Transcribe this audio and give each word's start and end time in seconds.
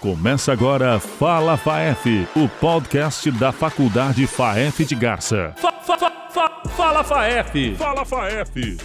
Começa 0.00 0.50
agora 0.50 0.98
Fala 0.98 1.58
FAEF, 1.58 2.26
o 2.34 2.48
podcast 2.48 3.30
da 3.32 3.52
Faculdade 3.52 4.26
FAEF 4.26 4.86
de 4.86 4.94
Garça. 4.94 5.52
Fa, 5.58 5.72
fa, 5.72 5.98
fa, 6.30 6.62
fala 6.70 7.04
FAEF! 7.04 7.74
Fala 7.74 8.02
FAEF! 8.06 8.78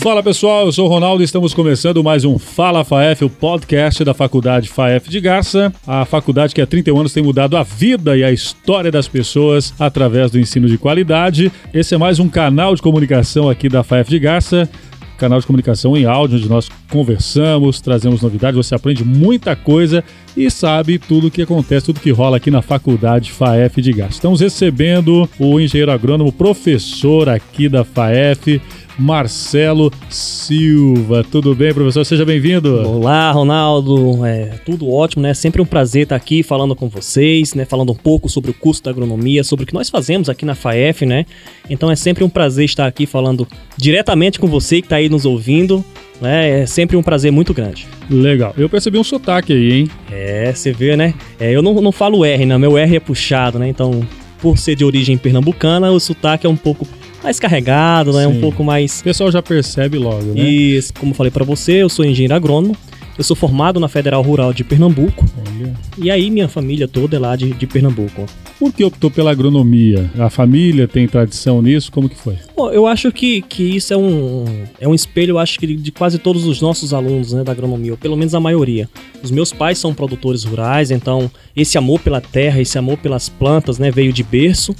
Fala 0.00 0.22
pessoal, 0.22 0.66
eu 0.66 0.72
sou 0.72 0.86
o 0.86 0.88
Ronaldo 0.88 1.20
e 1.20 1.24
estamos 1.24 1.52
começando 1.52 2.04
mais 2.04 2.24
um 2.24 2.38
Fala 2.38 2.84
FAEF, 2.84 3.24
o 3.24 3.30
podcast 3.30 4.04
da 4.04 4.14
Faculdade 4.14 4.68
FAEF 4.68 5.10
de 5.10 5.20
Garça. 5.20 5.72
A 5.84 6.04
faculdade 6.04 6.54
que 6.54 6.62
há 6.62 6.66
31 6.68 7.00
anos 7.00 7.12
tem 7.12 7.24
mudado 7.24 7.56
a 7.56 7.64
vida 7.64 8.16
e 8.16 8.22
a 8.22 8.30
história 8.30 8.92
das 8.92 9.08
pessoas 9.08 9.74
através 9.76 10.30
do 10.30 10.38
ensino 10.38 10.68
de 10.68 10.78
qualidade. 10.78 11.50
Esse 11.74 11.96
é 11.96 11.98
mais 11.98 12.20
um 12.20 12.28
canal 12.28 12.76
de 12.76 12.82
comunicação 12.82 13.50
aqui 13.50 13.68
da 13.68 13.82
FAEF 13.82 14.08
de 14.08 14.20
Garça 14.20 14.70
canal 15.16 15.40
de 15.40 15.46
comunicação 15.46 15.96
em 15.96 16.04
áudio, 16.04 16.38
onde 16.38 16.48
nós 16.48 16.68
conversamos, 16.90 17.80
trazemos 17.80 18.22
novidades, 18.22 18.56
você 18.56 18.74
aprende 18.74 19.04
muita 19.04 19.56
coisa 19.56 20.04
e 20.36 20.50
sabe 20.50 20.98
tudo 20.98 21.28
o 21.28 21.30
que 21.30 21.42
acontece, 21.42 21.86
tudo 21.86 22.00
que 22.00 22.10
rola 22.10 22.36
aqui 22.36 22.50
na 22.50 22.60
Faculdade 22.60 23.32
FAEF 23.32 23.80
de 23.80 23.92
Gás. 23.92 24.14
Estamos 24.14 24.40
recebendo 24.40 25.28
o 25.38 25.58
engenheiro 25.58 25.90
agrônomo, 25.90 26.30
professor 26.30 27.28
aqui 27.28 27.68
da 27.68 27.84
FAEF, 27.84 28.60
Marcelo 28.98 29.92
Silva. 30.08 31.24
Tudo 31.24 31.54
bem, 31.54 31.72
professor? 31.72 32.04
Seja 32.04 32.24
bem-vindo. 32.24 32.86
Olá, 32.86 33.30
Ronaldo. 33.30 34.24
É 34.24 34.58
tudo 34.64 34.90
ótimo, 34.90 35.22
né? 35.22 35.34
Sempre 35.34 35.60
um 35.60 35.66
prazer 35.66 36.04
estar 36.04 36.16
aqui 36.16 36.42
falando 36.42 36.74
com 36.74 36.88
vocês, 36.88 37.54
né? 37.54 37.64
Falando 37.64 37.92
um 37.92 37.96
pouco 37.96 38.28
sobre 38.28 38.50
o 38.50 38.54
curso 38.54 38.82
da 38.82 38.90
agronomia, 38.90 39.44
sobre 39.44 39.64
o 39.64 39.66
que 39.66 39.74
nós 39.74 39.90
fazemos 39.90 40.28
aqui 40.28 40.44
na 40.44 40.54
FAEF, 40.54 41.04
né? 41.04 41.26
Então 41.68 41.90
é 41.90 41.96
sempre 41.96 42.24
um 42.24 42.28
prazer 42.28 42.64
estar 42.64 42.86
aqui 42.86 43.06
falando 43.06 43.46
diretamente 43.76 44.38
com 44.38 44.46
você 44.46 44.80
que 44.80 44.86
está 44.86 44.96
aí 44.96 45.08
nos 45.08 45.24
ouvindo. 45.24 45.84
Né? 46.20 46.62
É 46.62 46.66
sempre 46.66 46.96
um 46.96 47.02
prazer 47.02 47.30
muito 47.30 47.52
grande. 47.52 47.86
Legal. 48.08 48.54
Eu 48.56 48.70
percebi 48.70 48.96
um 48.98 49.04
sotaque 49.04 49.52
aí, 49.52 49.72
hein? 49.72 49.90
É, 50.16 50.52
você 50.54 50.72
vê, 50.72 50.96
né? 50.96 51.14
É, 51.38 51.52
eu 51.52 51.62
não, 51.62 51.74
não 51.74 51.92
falo 51.92 52.24
R, 52.24 52.46
né? 52.46 52.56
Meu 52.56 52.78
R 52.78 52.96
é 52.96 53.00
puxado, 53.00 53.58
né? 53.58 53.68
Então, 53.68 54.06
por 54.40 54.58
ser 54.58 54.74
de 54.74 54.84
origem 54.84 55.16
pernambucana, 55.18 55.90
o 55.90 56.00
sotaque 56.00 56.46
é 56.46 56.50
um 56.50 56.56
pouco 56.56 56.86
mais 57.22 57.38
carregado, 57.38 58.12
né? 58.12 58.26
Um 58.26 58.40
pouco 58.40 58.64
mais. 58.64 59.00
O 59.00 59.04
pessoal 59.04 59.30
já 59.30 59.42
percebe 59.42 59.98
logo, 59.98 60.32
né? 60.34 60.40
Isso, 60.40 60.94
como 60.94 61.14
falei 61.14 61.30
para 61.30 61.44
você, 61.44 61.82
eu 61.82 61.88
sou 61.88 62.04
engenheiro 62.04 62.34
agrônomo. 62.34 62.76
Eu 63.18 63.24
sou 63.24 63.34
formado 63.34 63.80
na 63.80 63.88
Federal 63.88 64.22
Rural 64.22 64.52
de 64.52 64.62
Pernambuco. 64.62 65.24
Olha. 65.48 65.72
E 65.96 66.10
aí 66.10 66.30
minha 66.30 66.48
família 66.48 66.86
toda 66.86 67.16
é 67.16 67.18
lá 67.18 67.34
de, 67.34 67.52
de 67.54 67.66
Pernambuco. 67.66 68.26
Por 68.58 68.72
que 68.72 68.82
optou 68.84 69.10
pela 69.10 69.30
agronomia? 69.30 70.10
A 70.18 70.30
família 70.30 70.88
tem 70.88 71.06
tradição 71.06 71.60
nisso? 71.60 71.92
Como 71.92 72.08
que 72.08 72.16
foi? 72.16 72.36
Bom, 72.56 72.70
eu 72.70 72.86
acho 72.86 73.12
que, 73.12 73.42
que 73.42 73.62
isso 73.62 73.92
é 73.92 73.96
um, 73.96 74.44
é 74.80 74.88
um 74.88 74.94
espelho, 74.94 75.32
eu 75.32 75.38
acho 75.38 75.58
que 75.58 75.66
de 75.66 75.92
quase 75.92 76.18
todos 76.18 76.46
os 76.46 76.62
nossos 76.62 76.94
alunos 76.94 77.34
né, 77.34 77.44
da 77.44 77.52
agronomia, 77.52 77.92
ou 77.92 77.98
pelo 77.98 78.16
menos 78.16 78.34
a 78.34 78.40
maioria. 78.40 78.88
Os 79.22 79.30
meus 79.30 79.52
pais 79.52 79.78
são 79.78 79.92
produtores 79.92 80.44
rurais, 80.44 80.90
então 80.90 81.30
esse 81.54 81.76
amor 81.76 82.00
pela 82.00 82.20
terra, 82.20 82.60
esse 82.60 82.78
amor 82.78 82.96
pelas 82.96 83.28
plantas 83.28 83.78
né, 83.78 83.90
veio 83.90 84.12
de 84.12 84.22
berço. 84.22 84.74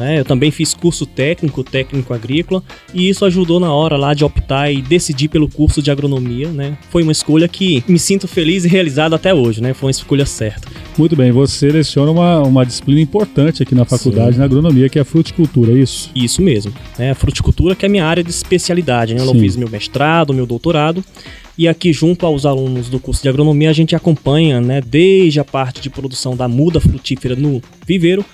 Né? 0.00 0.18
Eu 0.18 0.24
também 0.24 0.50
fiz 0.50 0.72
curso 0.72 1.04
técnico, 1.04 1.62
técnico 1.62 2.14
agrícola, 2.14 2.62
e 2.94 3.10
isso 3.10 3.22
ajudou 3.26 3.60
na 3.60 3.70
hora 3.70 3.98
lá 3.98 4.14
de 4.14 4.24
optar 4.24 4.72
e 4.72 4.80
decidir 4.80 5.28
pelo 5.28 5.46
curso 5.46 5.82
de 5.82 5.90
agronomia. 5.90 6.48
Né? 6.48 6.78
Foi 6.88 7.02
uma 7.02 7.12
escolha 7.12 7.46
que 7.46 7.84
me 7.86 7.98
sinto 7.98 8.26
feliz 8.26 8.64
e 8.64 8.68
realizado 8.68 9.14
até 9.14 9.34
hoje, 9.34 9.60
né? 9.60 9.74
Foi 9.74 9.88
uma 9.88 9.90
escolha 9.90 10.24
certa. 10.24 10.68
Muito 10.96 11.14
bem, 11.14 11.30
você 11.30 11.70
seleciona 11.70 12.10
uma, 12.10 12.40
uma 12.40 12.64
disciplina 12.64 13.00
importante 13.00 13.62
aqui 13.62 13.74
na 13.74 13.84
faculdade, 13.84 14.32
Sim. 14.32 14.38
na 14.38 14.46
agronomia, 14.46 14.88
que 14.88 14.98
é 14.98 15.02
a 15.02 15.04
fruticultura, 15.04 15.72
é 15.72 15.76
isso? 15.76 16.10
Isso 16.14 16.40
mesmo. 16.40 16.72
Né? 16.98 17.10
A 17.10 17.14
fruticultura 17.14 17.74
que 17.76 17.84
é 17.84 17.88
a 17.88 17.90
minha 17.90 18.06
área 18.06 18.24
de 18.24 18.30
especialidade. 18.30 19.14
Né? 19.14 19.22
Eu 19.22 19.34
fiz 19.34 19.54
meu 19.54 19.68
mestrado, 19.68 20.32
meu 20.32 20.46
doutorado, 20.46 21.04
e 21.58 21.68
aqui, 21.68 21.92
junto 21.92 22.24
aos 22.24 22.46
alunos 22.46 22.88
do 22.88 22.98
curso 22.98 23.22
de 23.22 23.28
agronomia, 23.28 23.68
a 23.68 23.74
gente 23.74 23.94
acompanha, 23.94 24.62
né, 24.62 24.80
desde 24.80 25.40
a 25.40 25.44
parte 25.44 25.82
de 25.82 25.90
produção 25.90 26.34
da 26.34 26.48
muda 26.48 26.80
frutífera 26.80 27.36
no 27.36 27.60
viveiro 27.86 28.24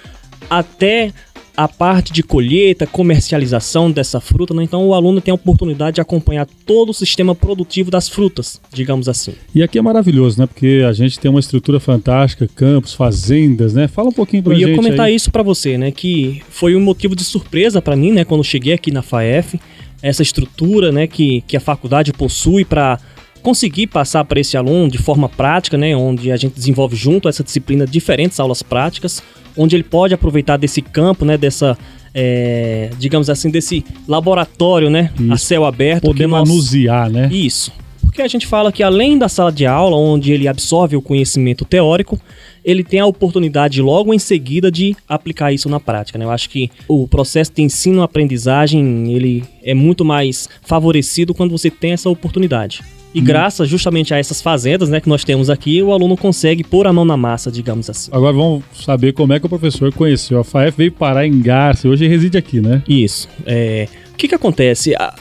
até 0.49 1.13
a 1.57 1.67
parte 1.67 2.13
de 2.13 2.23
colheita, 2.23 2.87
comercialização 2.87 3.91
dessa 3.91 4.21
fruta, 4.21 4.53
né? 4.53 4.63
então 4.63 4.87
o 4.87 4.95
aluno 4.95 5.21
tem 5.21 5.33
a 5.33 5.35
oportunidade 5.35 5.97
de 5.97 6.01
acompanhar 6.01 6.47
todo 6.67 6.91
o 6.91 6.95
sistema 6.95 7.35
produtivo 7.35 7.91
das 7.91 8.09
frutas, 8.09 8.61
digamos 8.73 9.09
assim. 9.09 9.35
E 9.55 9.63
aqui 9.63 9.79
é 9.79 9.83
maravilhoso, 9.83 10.39
né? 10.39 10.47
Porque 10.47 10.83
a 10.87 10.93
gente 10.93 11.19
tem 11.19 11.31
uma 11.31 11.41
estrutura 11.41 11.81
fantástica, 11.81 12.49
campos, 12.55 12.93
fazendas, 12.93 13.73
né? 13.73 13.89
Fala 13.89 14.11
um 14.11 14.13
pouquinho 14.13 14.43
pra 14.43 14.53
Eu 14.53 14.59
gente. 14.59 14.65
Eu 14.65 14.71
ia 14.71 14.77
comentar 14.77 15.07
aí. 15.07 15.15
isso 15.15 15.31
para 15.31 15.43
você, 15.43 15.79
né? 15.79 15.91
Que 15.91 16.43
foi 16.51 16.77
um 16.77 16.81
motivo 16.81 17.17
de 17.17 17.25
surpresa 17.25 17.81
para 17.81 17.97
mim, 17.97 18.13
né? 18.13 18.25
Quando 18.25 18.45
cheguei 18.45 18.75
aqui 18.75 18.91
na 18.91 19.03
FAEF, 19.03 19.59
essa 20.03 20.23
estrutura, 20.23 20.93
né? 20.93 21.07
Que, 21.07 21.43
que 21.47 21.57
a 21.57 21.61
faculdade 21.61 22.13
possui 22.13 22.65
para 22.65 22.99
conseguir 23.47 23.87
passar 23.87 24.25
para 24.25 24.41
esse 24.41 24.57
aluno 24.57 24.91
de 24.91 24.99
forma 24.99 25.29
prática, 25.29 25.79
né, 25.79 25.95
onde 25.95 26.33
a 26.33 26.37
gente 26.37 26.55
desenvolve 26.57 26.97
junto 26.97 27.29
essa 27.29 27.45
disciplina 27.45 27.87
diferentes 27.87 28.41
aulas 28.41 28.61
práticas, 28.61 29.23
onde 29.57 29.77
ele 29.77 29.85
pode 29.85 30.13
aproveitar 30.13 30.57
desse 30.57 30.83
campo, 30.83 31.25
né, 31.25 31.39
dessa 31.39 31.79
é, 32.13 32.91
digamos 32.99 33.31
assim, 33.31 33.49
desse 33.49 33.85
laboratório, 34.09 34.91
né, 34.91 35.13
Isso. 35.17 35.33
a 35.33 35.37
céu 35.37 35.65
aberto. 35.65 36.03
Poder 36.03 36.27
nós... 36.27 36.49
manusear, 36.49 37.09
né? 37.09 37.29
Isso. 37.31 37.71
Porque 38.01 38.21
a 38.21 38.27
gente 38.27 38.49
fala 38.49 38.73
que 38.73 38.83
além 38.83 39.17
da 39.17 39.29
sala 39.29 39.53
de 39.53 39.65
aula, 39.65 39.97
onde 39.97 40.33
ele 40.33 40.49
absorve 40.49 40.97
o 40.97 41.03
conhecimento 41.03 41.65
teórico, 41.65 42.21
ele 42.65 42.83
tem 42.83 42.99
a 42.99 43.07
oportunidade 43.07 43.81
logo 43.81 44.13
em 44.13 44.19
seguida 44.19 44.73
de 44.73 44.97
aplicar 45.09 45.53
isso 45.53 45.69
na 45.69 45.79
prática. 45.79 46.19
Né? 46.19 46.25
Eu 46.25 46.33
acho 46.33 46.51
que 46.51 46.69
o 46.89 47.07
processo 47.07 47.53
de 47.55 47.63
ensino-aprendizagem 47.63 49.13
ele 49.13 49.45
é 49.63 49.73
muito 49.73 50.05
mais 50.05 50.49
favorecido 50.63 51.33
quando 51.33 51.53
você 51.53 51.71
tem 51.71 51.93
essa 51.93 52.11
oportunidade. 52.11 52.83
E 53.17 53.21
hum. 53.23 53.25
graças 53.25 53.67
justamente 53.67 54.13
a 54.13 54.19
essas 54.19 54.43
fazendas 54.43 54.91
né, 54.91 55.01
que 55.01 55.09
nós 55.09 55.25
temos 55.25 55.49
aqui, 55.49 55.83
o 55.83 55.91
aluno 55.91 56.19
consegue 56.19 56.63
pôr 56.63 56.87
a 56.87 56.93
mão 56.93 57.03
na 57.03 57.17
massa, 57.17 57.51
digamos 57.51 57.89
assim. 57.89 58.11
Agora 58.13 58.35
vamos 58.35 58.63
saber 58.75 59.15
como 59.15 59.33
é 59.33 59.41
que 59.41 59.47
o 59.47 59.49
professor 59.49 59.91
conheceu. 59.91 60.39
A 60.39 60.45
FAEF 60.45 60.77
veio 60.77 60.93
parar 60.93 61.27
em 61.27 61.41
Garça, 61.41 61.89
hoje 61.89 62.07
reside 62.07 62.37
aqui, 62.37 62.61
né? 62.61 62.83
Isso. 62.87 63.27
É, 63.47 63.89
o 64.13 64.17
que, 64.19 64.29
que 64.29 64.35
acontece? 64.35 64.95
A, 64.95 65.15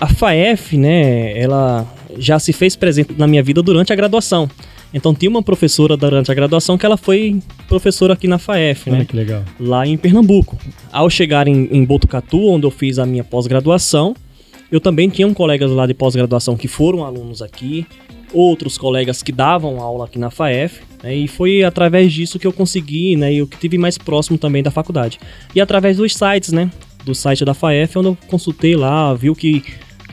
a 0.00 0.06
FAEF, 0.06 0.78
né, 0.78 1.38
ela 1.38 1.86
já 2.16 2.38
se 2.38 2.54
fez 2.54 2.74
presente 2.74 3.12
na 3.18 3.26
minha 3.26 3.42
vida 3.42 3.62
durante 3.62 3.92
a 3.92 3.96
graduação. 3.96 4.48
Então 4.94 5.14
tinha 5.14 5.28
uma 5.28 5.42
professora 5.42 5.94
durante 5.94 6.32
a 6.32 6.34
graduação 6.34 6.78
que 6.78 6.86
ela 6.86 6.96
foi 6.96 7.38
professora 7.68 8.14
aqui 8.14 8.26
na 8.26 8.38
FAEF, 8.38 8.90
né? 8.90 9.04
que 9.04 9.14
legal. 9.14 9.42
Lá 9.60 9.86
em 9.86 9.98
Pernambuco. 9.98 10.56
Ao 10.90 11.10
chegar 11.10 11.48
em, 11.48 11.68
em 11.70 11.84
Botucatu, 11.84 12.48
onde 12.48 12.66
eu 12.66 12.70
fiz 12.70 12.98
a 12.98 13.04
minha 13.04 13.24
pós-graduação, 13.24 14.14
eu 14.72 14.80
também 14.80 15.10
tinha 15.10 15.28
um 15.28 15.34
colegas 15.34 15.70
lá 15.70 15.86
de 15.86 15.92
pós-graduação 15.92 16.56
que 16.56 16.66
foram 16.66 17.04
alunos 17.04 17.42
aqui, 17.42 17.86
outros 18.32 18.78
colegas 18.78 19.22
que 19.22 19.30
davam 19.30 19.78
aula 19.78 20.06
aqui 20.06 20.18
na 20.18 20.30
FAEF, 20.30 20.80
né, 21.02 21.14
e 21.14 21.28
foi 21.28 21.62
através 21.62 22.10
disso 22.10 22.38
que 22.38 22.46
eu 22.46 22.52
consegui, 22.52 23.14
né, 23.14 23.30
e 23.30 23.38
eu 23.38 23.46
que 23.46 23.58
tive 23.58 23.76
mais 23.76 23.98
próximo 23.98 24.38
também 24.38 24.62
da 24.62 24.70
faculdade. 24.70 25.20
E 25.54 25.60
através 25.60 25.98
dos 25.98 26.16
sites, 26.16 26.52
né, 26.52 26.70
do 27.04 27.14
site 27.14 27.44
da 27.44 27.52
FAEF, 27.52 27.98
onde 27.98 28.08
eu 28.08 28.18
consultei 28.28 28.74
lá, 28.74 29.12
viu 29.12 29.34
que 29.34 29.62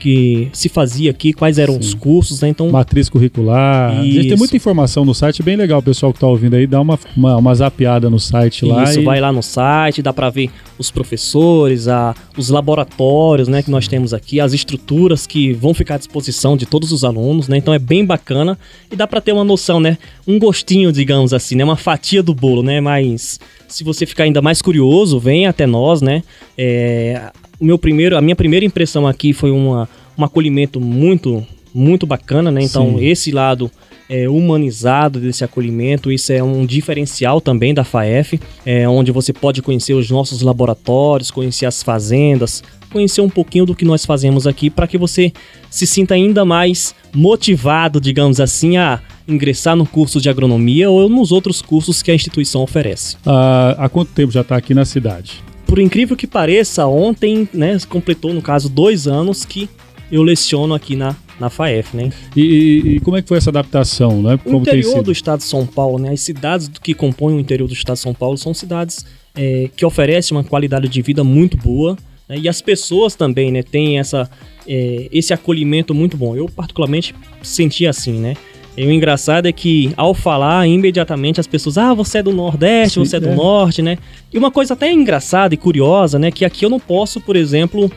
que 0.00 0.48
se 0.52 0.68
fazia 0.68 1.10
aqui, 1.10 1.32
quais 1.32 1.58
eram 1.58 1.74
Sim. 1.74 1.80
os 1.80 1.94
cursos, 1.94 2.40
né? 2.40 2.48
Então, 2.48 2.68
matriz 2.70 3.08
curricular. 3.08 4.04
Isso. 4.04 4.28
Tem 4.28 4.36
muita 4.36 4.56
informação 4.56 5.04
no 5.04 5.14
site, 5.14 5.42
bem 5.42 5.56
legal, 5.56 5.78
o 5.80 5.82
pessoal 5.82 6.12
que 6.12 6.16
está 6.16 6.26
ouvindo 6.26 6.54
aí, 6.54 6.66
dá 6.66 6.80
uma, 6.80 6.98
uma, 7.16 7.36
uma 7.36 7.54
zapeada 7.54 8.08
no 8.08 8.18
site 8.18 8.64
lá. 8.64 8.84
Isso, 8.84 9.00
e... 9.00 9.04
vai 9.04 9.20
lá 9.20 9.30
no 9.30 9.42
site, 9.42 10.02
dá 10.02 10.12
para 10.12 10.30
ver 10.30 10.50
os 10.78 10.90
professores, 10.90 11.86
a, 11.86 12.14
os 12.36 12.48
laboratórios, 12.48 13.46
né, 13.46 13.62
que 13.62 13.70
nós 13.70 13.86
temos 13.86 14.14
aqui, 14.14 14.40
as 14.40 14.54
estruturas 14.54 15.26
que 15.26 15.52
vão 15.52 15.74
ficar 15.74 15.96
à 15.96 15.98
disposição 15.98 16.56
de 16.56 16.64
todos 16.64 16.90
os 16.90 17.04
alunos, 17.04 17.46
né? 17.46 17.58
Então 17.58 17.74
é 17.74 17.78
bem 17.78 18.04
bacana 18.04 18.58
e 18.90 18.96
dá 18.96 19.06
para 19.06 19.20
ter 19.20 19.32
uma 19.32 19.44
noção, 19.44 19.78
né? 19.78 19.98
Um 20.26 20.38
gostinho, 20.38 20.90
digamos 20.90 21.34
assim, 21.34 21.54
né? 21.54 21.62
Uma 21.62 21.76
fatia 21.76 22.22
do 22.22 22.34
bolo, 22.34 22.62
né? 22.62 22.80
Mas 22.80 23.38
se 23.68 23.84
você 23.84 24.06
ficar 24.06 24.24
ainda 24.24 24.40
mais 24.40 24.62
curioso, 24.62 25.20
vem 25.20 25.46
até 25.46 25.66
nós, 25.66 26.00
né? 26.00 26.22
É, 26.56 27.30
o 27.60 27.64
meu 27.64 27.78
primeiro, 27.78 28.16
a 28.16 28.22
minha 28.22 28.34
primeira 28.34 28.64
impressão 28.64 29.06
aqui 29.06 29.34
foi 29.34 29.50
uma, 29.50 29.86
um 30.20 30.24
acolhimento 30.24 30.80
muito, 30.80 31.46
muito 31.74 32.06
bacana, 32.06 32.50
né? 32.50 32.62
Então, 32.62 32.98
Sim. 32.98 33.04
esse 33.04 33.30
lado 33.30 33.70
é, 34.08 34.28
humanizado 34.28 35.20
desse 35.20 35.44
acolhimento, 35.44 36.10
isso 36.10 36.32
é 36.32 36.42
um 36.42 36.66
diferencial 36.66 37.40
também 37.40 37.72
da 37.72 37.84
FAEF, 37.84 38.40
é, 38.66 38.88
onde 38.88 39.12
você 39.12 39.32
pode 39.32 39.62
conhecer 39.62 39.94
os 39.94 40.10
nossos 40.10 40.42
laboratórios, 40.42 41.30
conhecer 41.30 41.66
as 41.66 41.82
fazendas, 41.82 42.62
conhecer 42.90 43.20
um 43.20 43.30
pouquinho 43.30 43.64
do 43.64 43.74
que 43.74 43.84
nós 43.84 44.04
fazemos 44.04 44.48
aqui 44.48 44.68
para 44.68 44.88
que 44.88 44.98
você 44.98 45.32
se 45.70 45.86
sinta 45.86 46.14
ainda 46.14 46.44
mais 46.44 46.92
motivado, 47.14 48.00
digamos 48.00 48.40
assim, 48.40 48.76
a 48.76 49.00
ingressar 49.28 49.76
no 49.76 49.86
curso 49.86 50.20
de 50.20 50.28
agronomia 50.28 50.90
ou 50.90 51.08
nos 51.08 51.30
outros 51.30 51.62
cursos 51.62 52.02
que 52.02 52.10
a 52.10 52.14
instituição 52.14 52.62
oferece. 52.62 53.16
Ah, 53.24 53.76
há 53.78 53.88
quanto 53.88 54.10
tempo 54.10 54.32
já 54.32 54.40
está 54.40 54.56
aqui 54.56 54.74
na 54.74 54.84
cidade? 54.84 55.40
por 55.70 55.78
incrível 55.78 56.16
que 56.16 56.26
pareça, 56.26 56.84
ontem, 56.84 57.48
né, 57.54 57.78
completou, 57.88 58.34
no 58.34 58.42
caso, 58.42 58.68
dois 58.68 59.06
anos 59.06 59.44
que 59.44 59.70
eu 60.10 60.22
leciono 60.22 60.74
aqui 60.74 60.96
na, 60.96 61.14
na 61.38 61.48
FAEF, 61.48 61.96
né? 61.96 62.10
E, 62.36 62.96
e, 62.96 63.00
como 63.00 63.16
é 63.16 63.22
que 63.22 63.28
foi 63.28 63.38
essa 63.38 63.50
adaptação, 63.50 64.22
né? 64.22 64.38
Como 64.42 64.58
o 64.58 64.60
interior 64.60 65.02
do 65.02 65.12
estado 65.12 65.38
de 65.38 65.44
São 65.44 65.66
Paulo, 65.66 65.98
né? 65.98 66.10
As 66.12 66.20
cidades 66.20 66.68
que 66.82 66.94
compõem 66.94 67.36
o 67.36 67.40
interior 67.40 67.66
do 67.66 67.74
estado 67.74 67.96
de 67.96 68.02
São 68.02 68.14
Paulo 68.14 68.36
são 68.36 68.52
cidades 68.52 69.04
é, 69.34 69.70
que 69.76 69.84
oferecem 69.86 70.36
uma 70.36 70.44
qualidade 70.44 70.88
de 70.88 71.02
vida 71.02 71.22
muito 71.22 71.56
boa. 71.56 71.96
Né? 72.28 72.38
E 72.38 72.48
as 72.48 72.60
pessoas 72.60 73.14
também, 73.14 73.50
né, 73.50 73.62
têm 73.62 73.98
essa, 73.98 74.30
é, 74.66 75.08
esse 75.12 75.32
acolhimento 75.32 75.94
muito 75.94 76.16
bom. 76.16 76.36
Eu, 76.36 76.46
particularmente, 76.48 77.14
senti 77.42 77.86
assim, 77.86 78.18
né? 78.18 78.34
E 78.76 78.86
o 78.86 78.90
engraçado 78.90 79.46
é 79.46 79.52
que, 79.52 79.92
ao 79.96 80.14
falar, 80.14 80.66
imediatamente 80.66 81.40
as 81.40 81.46
pessoas, 81.46 81.76
ah, 81.76 81.92
você 81.92 82.18
é 82.18 82.22
do 82.22 82.32
Nordeste, 82.32 82.94
Sim, 82.94 83.04
você 83.04 83.16
é 83.16 83.20
do 83.20 83.28
é. 83.28 83.34
Norte, 83.34 83.82
né? 83.82 83.98
E 84.32 84.38
uma 84.38 84.50
coisa 84.50 84.74
até 84.74 84.90
engraçada 84.90 85.54
e 85.54 85.56
curiosa, 85.56 86.18
né? 86.18 86.30
Que 86.30 86.44
aqui 86.44 86.64
eu 86.64 86.70
não 86.70 86.80
posso, 86.80 87.20
por 87.20 87.36
exemplo, 87.36 87.90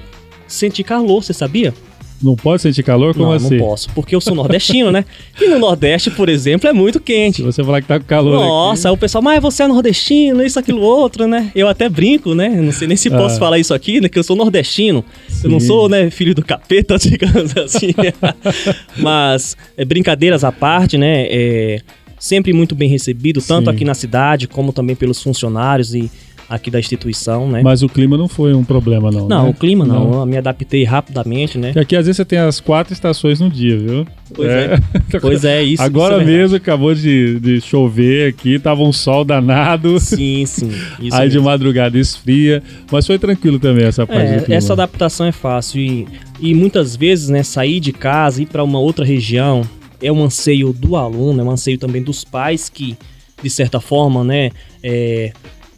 sentir 0.47 0.83
calor, 0.83 1.23
você 1.23 1.31
sabia? 1.31 1.73
Não 2.23 2.35
pode 2.35 2.61
sentir 2.61 2.83
calor? 2.83 3.13
Como 3.13 3.25
não, 3.25 3.33
assim? 3.33 3.57
Não 3.57 3.65
posso, 3.65 3.89
porque 3.89 4.15
eu 4.15 4.21
sou 4.21 4.33
nordestino, 4.33 4.91
né? 4.91 5.03
E 5.41 5.47
no 5.47 5.59
Nordeste, 5.59 6.09
por 6.11 6.29
exemplo, 6.29 6.69
é 6.69 6.73
muito 6.73 6.99
quente. 6.99 7.37
Se 7.37 7.41
você 7.41 7.63
falar 7.63 7.81
que 7.81 7.87
tá 7.87 7.99
com 7.99 8.05
calor. 8.05 8.39
Nossa, 8.39 8.87
aqui... 8.87 8.95
o 8.95 8.99
pessoal, 8.99 9.21
mas 9.21 9.41
você 9.41 9.63
é 9.63 9.67
nordestino, 9.67 10.41
isso, 10.41 10.57
aquilo, 10.57 10.79
outro, 10.79 11.27
né? 11.27 11.51
Eu 11.53 11.67
até 11.67 11.89
brinco, 11.89 12.33
né? 12.33 12.49
Não 12.49 12.71
sei 12.71 12.87
nem 12.87 12.95
se 12.95 13.09
posso 13.09 13.35
ah. 13.35 13.39
falar 13.39 13.59
isso 13.59 13.73
aqui, 13.73 13.99
né? 13.99 14.07
Que 14.07 14.17
eu 14.17 14.23
sou 14.23 14.35
nordestino. 14.35 15.03
Sim. 15.27 15.41
Eu 15.45 15.51
não 15.51 15.59
sou, 15.59 15.89
né, 15.89 16.09
filho 16.09 16.33
do 16.33 16.43
capeta, 16.43 16.97
digamos 16.99 17.55
assim. 17.57 17.93
mas, 18.97 19.57
é, 19.75 19.83
brincadeiras 19.83 20.43
à 20.43 20.51
parte, 20.51 20.97
né? 20.97 21.27
É, 21.29 21.81
sempre 22.23 22.53
muito 22.53 22.73
bem 22.73 22.87
recebido, 22.87 23.41
tanto 23.41 23.69
Sim. 23.69 23.75
aqui 23.75 23.83
na 23.83 23.93
cidade, 23.93 24.47
como 24.47 24.71
também 24.71 24.95
pelos 24.95 25.21
funcionários 25.21 25.93
e 25.93 26.09
aqui 26.49 26.69
da 26.69 26.79
instituição, 26.79 27.49
né? 27.49 27.61
Mas 27.63 27.83
o 27.83 27.89
clima 27.89 28.17
não 28.17 28.27
foi 28.27 28.53
um 28.53 28.63
problema, 28.63 29.09
não. 29.11 29.27
Não, 29.27 29.43
né? 29.45 29.49
o 29.49 29.53
clima 29.53 29.85
não. 29.85 30.09
não. 30.09 30.19
Eu 30.21 30.25
me 30.25 30.37
adaptei 30.37 30.83
rapidamente, 30.83 31.57
né? 31.57 31.67
Porque 31.67 31.79
aqui 31.79 31.95
às 31.95 32.05
vezes 32.05 32.17
você 32.17 32.25
tem 32.25 32.39
as 32.39 32.59
quatro 32.59 32.93
estações 32.93 33.39
no 33.39 33.49
dia, 33.49 33.77
viu? 33.77 34.05
Pois 34.33 34.49
é. 34.49 34.79
é. 35.13 35.19
pois 35.19 35.45
é, 35.45 35.63
isso. 35.63 35.81
Agora 35.81 36.17
isso 36.17 36.23
é 36.23 36.25
mesmo 36.25 36.57
acabou 36.57 36.93
de, 36.93 37.39
de 37.39 37.61
chover 37.61 38.29
aqui, 38.29 38.59
tava 38.59 38.83
um 38.83 38.93
sol 38.93 39.23
danado. 39.23 39.99
Sim, 39.99 40.45
sim. 40.45 40.71
Aí 41.11 41.25
mesmo. 41.25 41.29
de 41.29 41.39
madrugada 41.39 41.97
esfria. 41.97 42.61
Mas 42.91 43.05
foi 43.05 43.17
tranquilo 43.17 43.59
também 43.59 43.85
essa 43.85 44.05
parte 44.05 44.31
é, 44.31 44.37
do 44.37 44.43
clima. 44.45 44.57
Essa 44.57 44.73
adaptação 44.73 45.25
é 45.25 45.31
fácil. 45.31 45.81
E, 45.81 46.07
e 46.39 46.53
muitas 46.53 46.95
vezes, 46.95 47.29
né, 47.29 47.43
sair 47.43 47.79
de 47.79 47.91
casa, 47.91 48.41
ir 48.41 48.47
para 48.47 48.63
uma 48.63 48.79
outra 48.79 49.05
região, 49.05 49.61
é 50.01 50.11
um 50.11 50.23
anseio 50.23 50.73
do 50.73 50.95
aluno, 50.95 51.41
é 51.41 51.43
um 51.43 51.51
anseio 51.51 51.77
também 51.77 52.01
dos 52.01 52.23
pais 52.23 52.69
que, 52.69 52.97
de 53.41 53.49
certa 53.49 53.79
forma, 53.79 54.23
né, 54.23 54.51
é, 54.83 55.31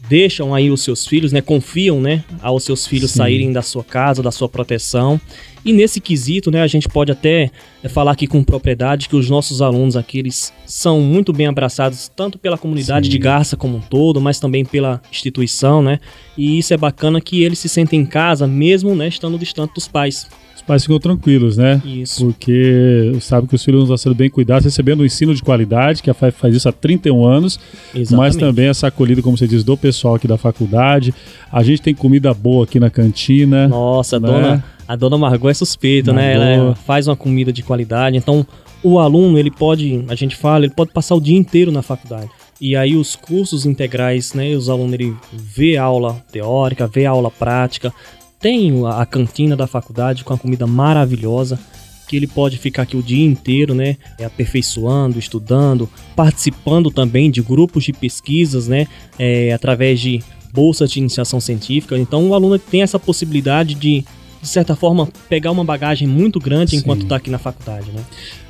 deixam 0.07 0.53
aí 0.53 0.69
os 0.69 0.81
seus 0.81 1.05
filhos, 1.05 1.31
né, 1.31 1.41
confiam, 1.41 1.99
né, 1.99 2.23
aos 2.41 2.63
seus 2.63 2.85
filhos 2.85 3.11
Sim. 3.11 3.17
saírem 3.17 3.51
da 3.51 3.61
sua 3.61 3.83
casa, 3.83 4.21
da 4.21 4.31
sua 4.31 4.47
proteção. 4.47 5.19
E 5.63 5.73
nesse 5.73 5.99
quesito, 5.99 6.51
né, 6.51 6.61
a 6.61 6.67
gente 6.67 6.87
pode 6.87 7.11
até 7.11 7.49
é, 7.83 7.89
falar 7.89 8.11
aqui 8.11 8.27
com 8.27 8.43
propriedade 8.43 9.09
que 9.09 9.15
os 9.15 9.29
nossos 9.29 9.61
alunos 9.61 9.95
aqui, 9.95 10.19
eles 10.19 10.53
são 10.65 11.01
muito 11.01 11.33
bem 11.33 11.47
abraçados, 11.47 12.11
tanto 12.15 12.37
pela 12.37 12.57
comunidade 12.57 13.07
Sim. 13.07 13.11
de 13.11 13.17
Garça 13.17 13.57
como 13.57 13.77
um 13.77 13.81
todo, 13.81 14.21
mas 14.21 14.39
também 14.39 14.63
pela 14.63 15.01
instituição, 15.11 15.81
né? 15.81 15.99
E 16.37 16.59
isso 16.59 16.71
é 16.73 16.77
bacana 16.77 17.19
que 17.19 17.43
eles 17.43 17.57
se 17.57 17.67
sentem 17.67 18.01
em 18.01 18.05
casa, 18.05 18.45
mesmo, 18.45 18.93
né, 18.93 19.07
estando 19.07 19.39
distante 19.39 19.73
dos 19.73 19.87
pais 19.87 20.27
pais 20.65 20.83
ficam 20.83 20.99
tranquilos, 20.99 21.57
né? 21.57 21.81
Isso. 21.85 22.25
Porque 22.25 23.17
sabe 23.21 23.47
que 23.47 23.55
os 23.55 23.63
filhos 23.63 23.83
estão 23.83 23.97
sendo 23.97 24.15
bem 24.15 24.29
cuidados, 24.29 24.65
recebendo 24.65 25.01
um 25.01 25.05
ensino 25.05 25.33
de 25.33 25.41
qualidade, 25.41 26.01
que 26.01 26.09
a 26.09 26.13
FAF 26.13 26.37
faz 26.37 26.55
isso 26.55 26.67
há 26.67 26.71
31 26.71 27.25
anos, 27.25 27.59
Exatamente. 27.93 28.15
mas 28.15 28.35
também 28.35 28.67
essa 28.67 28.87
acolhida, 28.87 29.21
como 29.21 29.37
você 29.37 29.47
diz, 29.47 29.63
do 29.63 29.77
pessoal 29.77 30.15
aqui 30.15 30.27
da 30.27 30.37
faculdade. 30.37 31.13
A 31.51 31.63
gente 31.63 31.81
tem 31.81 31.93
comida 31.93 32.33
boa 32.33 32.65
aqui 32.65 32.79
na 32.79 32.89
cantina. 32.89 33.67
Nossa, 33.67 34.19
né? 34.19 34.27
dona, 34.27 34.63
a 34.87 34.95
dona 34.95 35.17
Margot 35.17 35.49
é 35.49 35.53
suspeita, 35.53 36.11
né? 36.11 36.33
Ela 36.33 36.75
faz 36.75 37.07
uma 37.07 37.15
comida 37.15 37.53
de 37.53 37.63
qualidade, 37.63 38.17
então 38.17 38.45
o 38.85 38.99
aluno, 38.99 39.39
ele 39.39 39.49
pode, 39.49 40.05
a 40.07 40.13
gente 40.13 40.35
fala, 40.35 40.63
ele 40.63 40.73
pode 40.73 40.91
passar 40.91 41.15
o 41.15 41.19
dia 41.19 41.35
inteiro 41.35 41.71
na 41.71 41.81
faculdade. 41.81 42.29
E 42.61 42.75
aí 42.75 42.95
os 42.95 43.15
cursos 43.15 43.65
integrais, 43.65 44.33
né, 44.33 44.55
os 44.55 44.69
alunos 44.69 44.93
ele 44.93 45.15
vê 45.33 45.75
aula 45.75 46.23
teórica, 46.31 46.87
vê 46.87 47.05
aula 47.05 47.29
prática, 47.29 47.91
tem 48.39 48.71
a 48.87 49.05
cantina 49.05 49.55
da 49.55 49.67
faculdade 49.67 50.23
com 50.23 50.33
a 50.33 50.37
comida 50.37 50.67
maravilhosa 50.67 51.59
que 52.07 52.15
ele 52.15 52.27
pode 52.27 52.57
ficar 52.57 52.83
aqui 52.83 52.95
o 52.95 53.03
dia 53.03 53.25
inteiro, 53.25 53.73
né, 53.73 53.97
aperfeiçoando, 54.23 55.17
estudando, 55.17 55.89
participando 56.15 56.91
também 56.91 57.31
de 57.31 57.41
grupos 57.41 57.83
de 57.83 57.93
pesquisas, 57.93 58.67
né, 58.67 58.87
é, 59.17 59.51
através 59.53 59.99
de 59.99 60.21
bolsas 60.53 60.91
de 60.91 60.99
iniciação 60.99 61.39
científica. 61.39 61.97
Então, 61.97 62.29
o 62.29 62.33
aluno 62.33 62.57
tem 62.57 62.81
essa 62.81 62.99
possibilidade 62.99 63.75
de, 63.75 64.05
de 64.41 64.47
certa 64.47 64.75
forma, 64.75 65.09
pegar 65.27 65.51
uma 65.51 65.63
bagagem 65.63 66.07
muito 66.07 66.39
grande 66.39 66.71
Sim. 66.71 66.77
enquanto 66.77 67.03
está 67.03 67.17
aqui 67.17 67.29
na 67.29 67.39
faculdade, 67.39 67.91
né. 67.91 68.03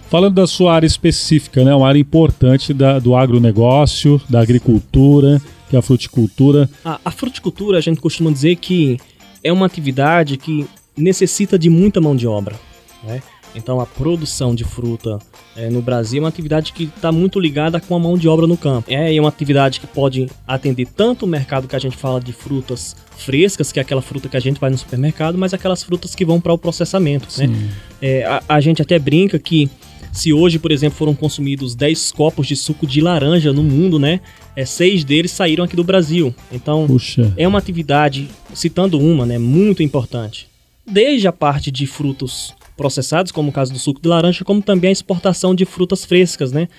Falando 0.09 0.35
da 0.35 0.45
sua 0.45 0.73
área 0.75 0.85
específica, 0.85 1.63
né, 1.63 1.73
uma 1.73 1.87
área 1.87 1.99
importante 1.99 2.73
da, 2.73 2.99
do 2.99 3.15
agronegócio, 3.15 4.21
da 4.29 4.39
agricultura, 4.39 5.41
que 5.67 5.75
é 5.75 5.79
a 5.79 5.81
fruticultura. 5.81 6.69
A, 6.83 6.99
a 7.03 7.11
fruticultura, 7.11 7.79
a 7.79 7.81
gente 7.81 7.99
costuma 7.99 8.31
dizer 8.31 8.55
que 8.57 8.99
é 9.45 9.53
uma 9.53 9.67
atividade 9.67 10.37
que 10.37 10.67
necessita 10.97 11.57
de 11.57 11.69
muita 11.69 12.01
mão 12.01 12.15
de 12.15 12.25
obra. 12.25 12.55
Né? 13.03 13.21
Então, 13.53 13.79
a 13.79 13.85
produção 13.85 14.55
de 14.55 14.63
fruta 14.65 15.19
é, 15.55 15.69
no 15.69 15.83
Brasil 15.83 16.17
é 16.17 16.23
uma 16.23 16.29
atividade 16.29 16.73
que 16.73 16.85
está 16.85 17.11
muito 17.11 17.39
ligada 17.39 17.79
com 17.79 17.95
a 17.95 17.99
mão 17.99 18.17
de 18.17 18.27
obra 18.27 18.47
no 18.47 18.57
campo. 18.57 18.91
É, 18.91 19.15
é 19.15 19.19
uma 19.19 19.29
atividade 19.29 19.79
que 19.79 19.85
pode 19.85 20.27
atender 20.47 20.87
tanto 20.87 21.25
o 21.25 21.27
mercado 21.27 21.67
que 21.67 21.75
a 21.75 21.79
gente 21.79 21.95
fala 21.95 22.19
de 22.19 22.33
frutas 22.33 22.95
frescas, 23.17 23.71
que 23.71 23.79
é 23.79 23.83
aquela 23.83 24.01
fruta 24.01 24.27
que 24.27 24.35
a 24.35 24.39
gente 24.39 24.59
vai 24.59 24.71
no 24.71 24.77
supermercado, 24.77 25.37
mas 25.37 25.53
aquelas 25.53 25.83
frutas 25.83 26.15
que 26.15 26.25
vão 26.25 26.41
para 26.41 26.51
o 26.51 26.57
processamento. 26.57 27.27
Né? 27.37 27.69
É, 28.01 28.25
a, 28.25 28.43
a 28.49 28.59
gente 28.59 28.81
até 28.81 28.97
brinca 28.97 29.37
que 29.37 29.69
se 30.15 30.31
hoje, 30.31 30.57
por 30.57 30.71
exemplo, 30.71 30.97
foram 30.97 31.13
consumidos 31.13 31.75
10 31.75 32.13
copos 32.13 32.47
de 32.47 32.55
suco 32.55 32.87
de 32.87 33.01
laranja 33.01 33.51
no 33.51 33.61
mundo, 33.61 33.99
né? 33.99 34.21
É, 34.55 34.65
seis 34.65 35.03
deles 35.03 35.29
saíram 35.31 35.65
aqui 35.65 35.75
do 35.75 35.83
Brasil. 35.83 36.33
Então, 36.49 36.87
Puxa. 36.87 37.33
é 37.35 37.45
uma 37.45 37.59
atividade, 37.59 38.29
citando 38.53 38.97
uma, 38.97 39.25
né, 39.25 39.37
muito 39.37 39.83
importante. 39.83 40.47
Desde 40.87 41.27
a 41.27 41.33
parte 41.33 41.69
de 41.69 41.85
frutos 41.85 42.53
processados, 42.77 43.29
como 43.29 43.49
o 43.49 43.51
caso 43.51 43.73
do 43.73 43.79
suco 43.79 44.01
de 44.01 44.07
laranja, 44.07 44.45
como 44.45 44.61
também 44.61 44.87
a 44.87 44.93
exportação 44.93 45.53
de 45.53 45.65
frutas 45.65 46.05
frescas, 46.05 46.53
né? 46.53 46.69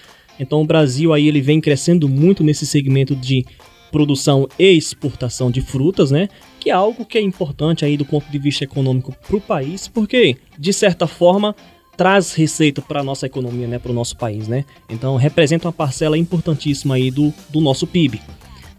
Então, 0.41 0.63
o 0.63 0.67
Brasil 0.67 1.13
aí 1.13 1.29
ele 1.29 1.43
vem 1.43 1.61
crescendo 1.61 2.09
muito 2.09 2.43
nesse 2.43 2.67
segmento 2.67 3.15
de 3.15 3.45
produção 3.93 4.49
e 4.59 4.73
exportação 4.73 5.51
de 5.51 5.61
frutas, 5.61 6.11
né? 6.11 6.29
Que 6.59 6.71
é 6.71 6.73
algo 6.73 7.05
que 7.05 7.19
é 7.19 7.21
importante 7.21 7.85
aí 7.85 7.99
do 7.99 8.05
ponto 8.05 8.31
de 8.31 8.39
vista 8.39 8.65
econômico 8.65 9.15
para 9.27 9.37
o 9.37 9.41
país, 9.41 9.89
porque 9.89 10.37
de 10.59 10.73
certa 10.73 11.07
forma 11.07 11.55
traz 11.97 12.35
receita 12.35 12.83
para 12.83 13.01
a 13.01 13.05
nossa 13.05 13.27
economia, 13.27 13.67
né, 13.67 13.79
para 13.79 13.91
o 13.91 13.95
nosso 13.95 14.17
país, 14.17 14.47
né? 14.47 14.65
Então 14.89 15.17
representa 15.17 15.67
uma 15.67 15.73
parcela 15.73 16.19
importantíssima 16.19 16.97
aí 16.97 17.11
do, 17.11 17.33
do 17.49 17.61
nosso 17.61 17.87
PIB. 17.87 18.21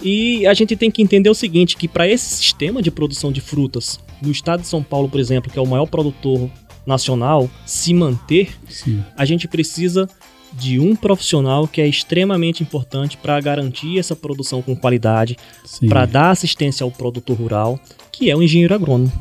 E 0.01 0.45
a 0.45 0.53
gente 0.53 0.75
tem 0.75 0.91
que 0.91 1.01
entender 1.01 1.29
o 1.29 1.33
seguinte, 1.33 1.75
que 1.75 1.87
para 1.87 2.07
esse 2.07 2.35
sistema 2.35 2.81
de 2.81 2.91
produção 2.91 3.31
de 3.31 3.41
frutas, 3.41 3.99
no 4.21 4.31
estado 4.31 4.61
de 4.61 4.67
São 4.67 4.83
Paulo, 4.83 5.09
por 5.09 5.19
exemplo, 5.19 5.51
que 5.51 5.57
é 5.57 5.61
o 5.61 5.65
maior 5.65 5.87
produtor 5.87 6.49
nacional, 6.85 7.49
se 7.65 7.93
manter, 7.93 8.49
Sim. 8.69 9.03
a 9.17 9.25
gente 9.25 9.47
precisa 9.47 10.07
de 10.53 10.79
um 10.79 10.95
profissional 10.95 11.67
que 11.67 11.81
é 11.81 11.87
extremamente 11.87 12.63
importante 12.63 13.17
para 13.17 13.39
garantir 13.41 13.99
essa 13.99 14.15
produção 14.15 14.61
com 14.61 14.75
qualidade, 14.75 15.37
para 15.89 16.05
dar 16.05 16.31
assistência 16.31 16.83
ao 16.83 16.91
produtor 16.91 17.37
rural, 17.37 17.79
que 18.11 18.29
é 18.29 18.35
o 18.35 18.41
engenheiro 18.41 18.73
agrônomo. 18.73 19.11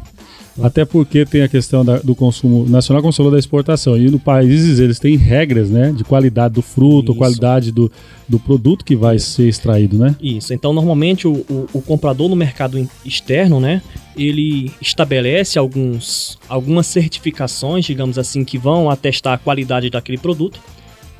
Até 0.62 0.84
porque 0.84 1.26
tem 1.26 1.42
a 1.42 1.48
questão 1.48 1.84
da, 1.84 1.98
do 1.98 2.14
consumo 2.14 2.66
nacional 2.68 3.02
como 3.02 3.12
falou 3.12 3.30
da 3.30 3.38
exportação. 3.38 3.96
E 3.96 4.10
no 4.10 4.18
países 4.18 4.78
eles 4.78 4.98
têm 4.98 5.16
regras, 5.16 5.68
né? 5.68 5.92
De 5.92 6.02
qualidade 6.02 6.54
do 6.54 6.62
fruto, 6.62 7.12
Isso. 7.12 7.18
qualidade 7.18 7.72
do, 7.72 7.92
do 8.28 8.38
produto 8.38 8.84
que 8.84 8.96
vai 8.96 9.16
Isso. 9.16 9.32
ser 9.32 9.48
extraído, 9.48 9.98
né? 9.98 10.16
Isso. 10.20 10.54
Então, 10.54 10.72
normalmente, 10.72 11.28
o, 11.28 11.44
o, 11.48 11.68
o, 11.74 11.82
comprador 11.82 12.28
no 12.28 12.36
mercado 12.36 12.88
externo, 13.04 13.60
né? 13.60 13.82
Ele 14.16 14.72
estabelece 14.80 15.58
alguns, 15.58 16.38
algumas 16.48 16.86
certificações, 16.86 17.84
digamos 17.84 18.18
assim, 18.18 18.44
que 18.44 18.56
vão 18.56 18.88
atestar 18.88 19.34
a 19.34 19.38
qualidade 19.38 19.90
daquele 19.90 20.18
produto. 20.18 20.58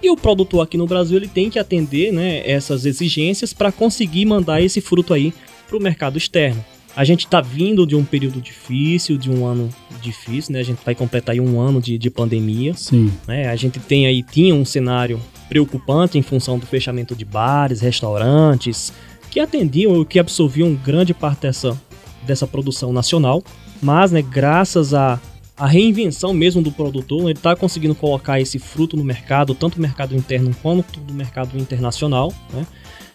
E 0.03 0.11
o 0.11 0.17
produtor 0.17 0.63
aqui 0.63 0.77
no 0.77 0.87
Brasil, 0.87 1.17
ele 1.17 1.29
tem 1.29 1.51
que 1.51 1.59
atender 1.59 2.13
né, 2.13 2.43
essas 2.49 2.87
exigências 2.87 3.53
para 3.53 3.73
conseguir 3.73 4.25
mandar 4.25 4.63
esse 4.63 4.81
fruto 4.81 5.13
aí 5.13 5.33
para 5.67 5.77
o 5.77 5.83
mercado 5.83 6.17
externo. 6.17 6.65
A 6.97 7.05
gente 7.05 7.27
está 7.27 7.43
vindo 7.43 7.87
de 7.87 7.95
um 7.95 8.03
período 8.03 8.41
difícil, 8.41 9.19
de 9.19 9.31
um 9.31 9.45
ano 9.45 9.69
difícil, 10.01 10.55
né? 10.55 10.61
A 10.61 10.65
gente 10.65 10.79
vai 10.83 10.95
completar 10.95 11.35
aí 11.35 11.41
um 11.41 11.61
ano 11.61 11.79
de, 11.81 11.99
de 11.99 12.09
pandemia. 12.09 12.73
Sim. 12.75 13.13
Né? 13.29 13.49
A 13.49 13.55
gente 13.55 13.79
tem 13.79 14.07
aí, 14.07 14.23
tinha 14.23 14.55
um 14.55 14.65
cenário 14.65 15.21
preocupante 15.47 16.17
em 16.17 16.23
função 16.23 16.59
do 16.59 16.67
fechamento 16.67 17.15
de 17.15 17.25
bares, 17.25 17.83
restaurantes, 17.83 18.95
que 19.31 19.39
atendiam 19.39 20.01
e 20.01 20.07
que 20.07 20.19
absorviam 20.19 20.75
grande 20.75 21.13
parte 21.13 21.43
dessa, 21.43 21.79
dessa 22.27 22.47
produção 22.47 22.95
nacional. 22.95 23.45
Mas, 23.83 24.11
né, 24.11 24.23
graças 24.23 24.95
a 24.95 25.21
a 25.59 25.67
reinvenção 25.67 26.35
mesmo 26.35 26.61
do 26.61 26.71
produtor, 26.71 27.23
ele 27.23 27.33
está 27.33 27.57
conseguindo 27.57 27.95
colocar 27.95 28.39
esse 28.39 28.59
fruto 28.59 28.95
no 28.95 29.03
mercado, 29.03 29.55
tanto 29.55 29.77
no 29.77 29.83
mercado 29.83 30.15
interno 30.15 30.55
quanto 30.63 31.01
no 31.01 31.15
mercado 31.15 31.59
internacional, 31.59 32.31
né? 32.53 32.67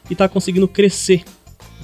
E 0.10 0.14
está 0.14 0.28
conseguindo 0.28 0.68
crescer 0.68 1.24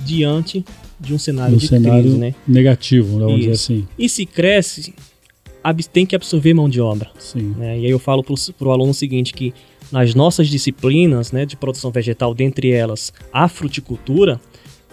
diante 0.03 0.65
de 0.99 1.13
um 1.13 1.19
cenário 1.19 1.55
um 1.55 1.57
de 1.57 1.67
cenário 1.67 2.03
crise, 2.03 2.17
né? 2.17 2.35
negativo, 2.47 3.19
vamos 3.19 3.39
dizer 3.39 3.51
assim. 3.51 3.87
E 3.97 4.09
se 4.09 4.25
cresce, 4.25 4.93
tem 5.91 6.05
que 6.05 6.15
absorver 6.15 6.53
mão 6.53 6.69
de 6.69 6.81
obra. 6.81 7.09
Sim. 7.19 7.53
Né? 7.57 7.79
E 7.79 7.85
aí 7.85 7.91
eu 7.91 7.99
falo 7.99 8.23
para 8.23 8.67
o 8.67 8.71
aluno 8.71 8.91
o 8.91 8.95
seguinte, 8.95 9.33
que 9.33 9.53
nas 9.91 10.13
nossas 10.15 10.47
disciplinas 10.47 11.31
né, 11.31 11.45
de 11.45 11.55
produção 11.55 11.91
vegetal, 11.91 12.33
dentre 12.33 12.71
elas 12.71 13.13
a 13.31 13.47
fruticultura, 13.47 14.39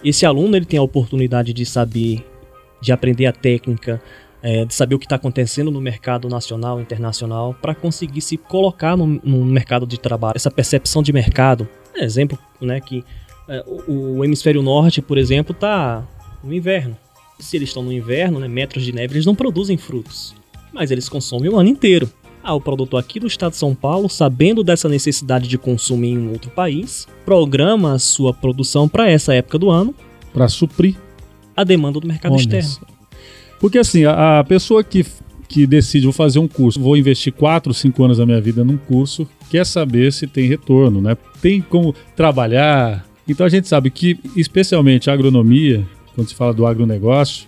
esse 0.03 0.25
aluno 0.25 0.55
ele 0.55 0.65
tem 0.65 0.79
a 0.79 0.83
oportunidade 0.83 1.53
de 1.53 1.65
saber 1.65 2.23
de 2.81 2.91
aprender 2.91 3.25
a 3.25 3.31
técnica, 3.31 4.01
é, 4.43 4.63
de 4.63 4.73
saber 4.73 4.93
o 4.93 4.99
que 4.99 5.05
está 5.05 5.15
acontecendo 5.15 5.71
no 5.71 5.81
mercado 5.81 6.29
nacional 6.29 6.79
internacional, 6.79 7.55
para 7.59 7.73
conseguir 7.73 8.21
se 8.21 8.37
colocar 8.37 8.95
no, 8.95 9.07
no, 9.07 9.43
mercado 9.43 9.87
de 9.87 9.99
trabalho. 9.99 10.35
Essa 10.35 10.51
percepção 10.51 11.01
de 11.01 11.11
mercado, 11.11 11.67
é 11.95 12.03
exemplo, 12.03 12.37
né, 12.61 12.79
que 12.79 13.03
o, 13.67 14.17
o, 14.17 14.25
hemisfério 14.25 14.61
norte, 14.61 15.01
por 15.01 15.17
exemplo, 15.17 15.53
está 15.53 16.03
no 16.43 16.53
inverno. 16.53 16.97
Se 17.39 17.57
eles 17.57 17.69
estão 17.69 17.83
no 17.83 17.91
inverno, 17.91 18.39
né, 18.39 18.47
metros 18.47 18.83
de 18.83 18.91
neve, 18.91 19.15
eles 19.15 19.25
não 19.25 19.35
produzem 19.35 19.77
frutos, 19.77 20.33
mas 20.73 20.89
eles 20.89 21.09
consomem 21.09 21.49
o 21.49 21.57
ano 21.57 21.69
inteiro. 21.69 22.09
Ah, 22.41 22.53
o 22.53 22.61
produtor 22.61 22.99
aqui 22.99 23.19
do 23.19 23.27
estado 23.27 23.51
de 23.51 23.57
São 23.57 23.73
Paulo, 23.73 24.07
sabendo 24.07 24.63
dessa 24.63 24.87
necessidade 24.87 25.47
de 25.47 25.57
consumir 25.57 26.09
em 26.09 26.17
um 26.17 26.31
outro 26.31 26.51
país, 26.51 27.07
programa 27.25 27.93
a 27.93 27.99
sua 27.99 28.33
produção 28.33 28.87
para 28.87 29.09
essa 29.09 29.33
época 29.33 29.57
do 29.57 29.69
ano 29.69 29.95
para 30.31 30.47
suprir 30.47 30.95
a 31.55 31.63
demanda 31.63 31.99
do 31.99 32.07
mercado 32.07 32.35
externo. 32.35 32.69
Porque 33.59 33.77
assim, 33.77 34.03
a, 34.03 34.39
a, 34.39 34.43
pessoa 34.43 34.83
que, 34.83 35.05
que 35.47 35.65
decide, 35.65 36.05
vou 36.05 36.13
fazer 36.13 36.39
um 36.39 36.47
curso, 36.47 36.79
vou 36.79 36.97
investir 36.97 37.33
4, 37.33 37.73
5 37.73 38.03
anos 38.03 38.17
da 38.17 38.25
minha 38.25 38.41
vida 38.41 38.63
num 38.63 38.77
curso, 38.77 39.27
quer 39.49 39.65
saber 39.65 40.11
se 40.11 40.27
tem 40.27 40.47
retorno, 40.47 41.01
né? 41.01 41.17
Tem 41.41 41.61
como 41.61 41.95
trabalhar. 42.15 43.04
Então 43.27 43.45
a 43.45 43.49
gente 43.49 43.67
sabe 43.67 43.89
que, 43.89 44.19
especialmente 44.35 45.09
a 45.09 45.13
agronomia, 45.13 45.85
quando 46.13 46.27
se 46.27 46.35
fala 46.35 46.53
do 46.53 46.65
agronegócio, 46.65 47.47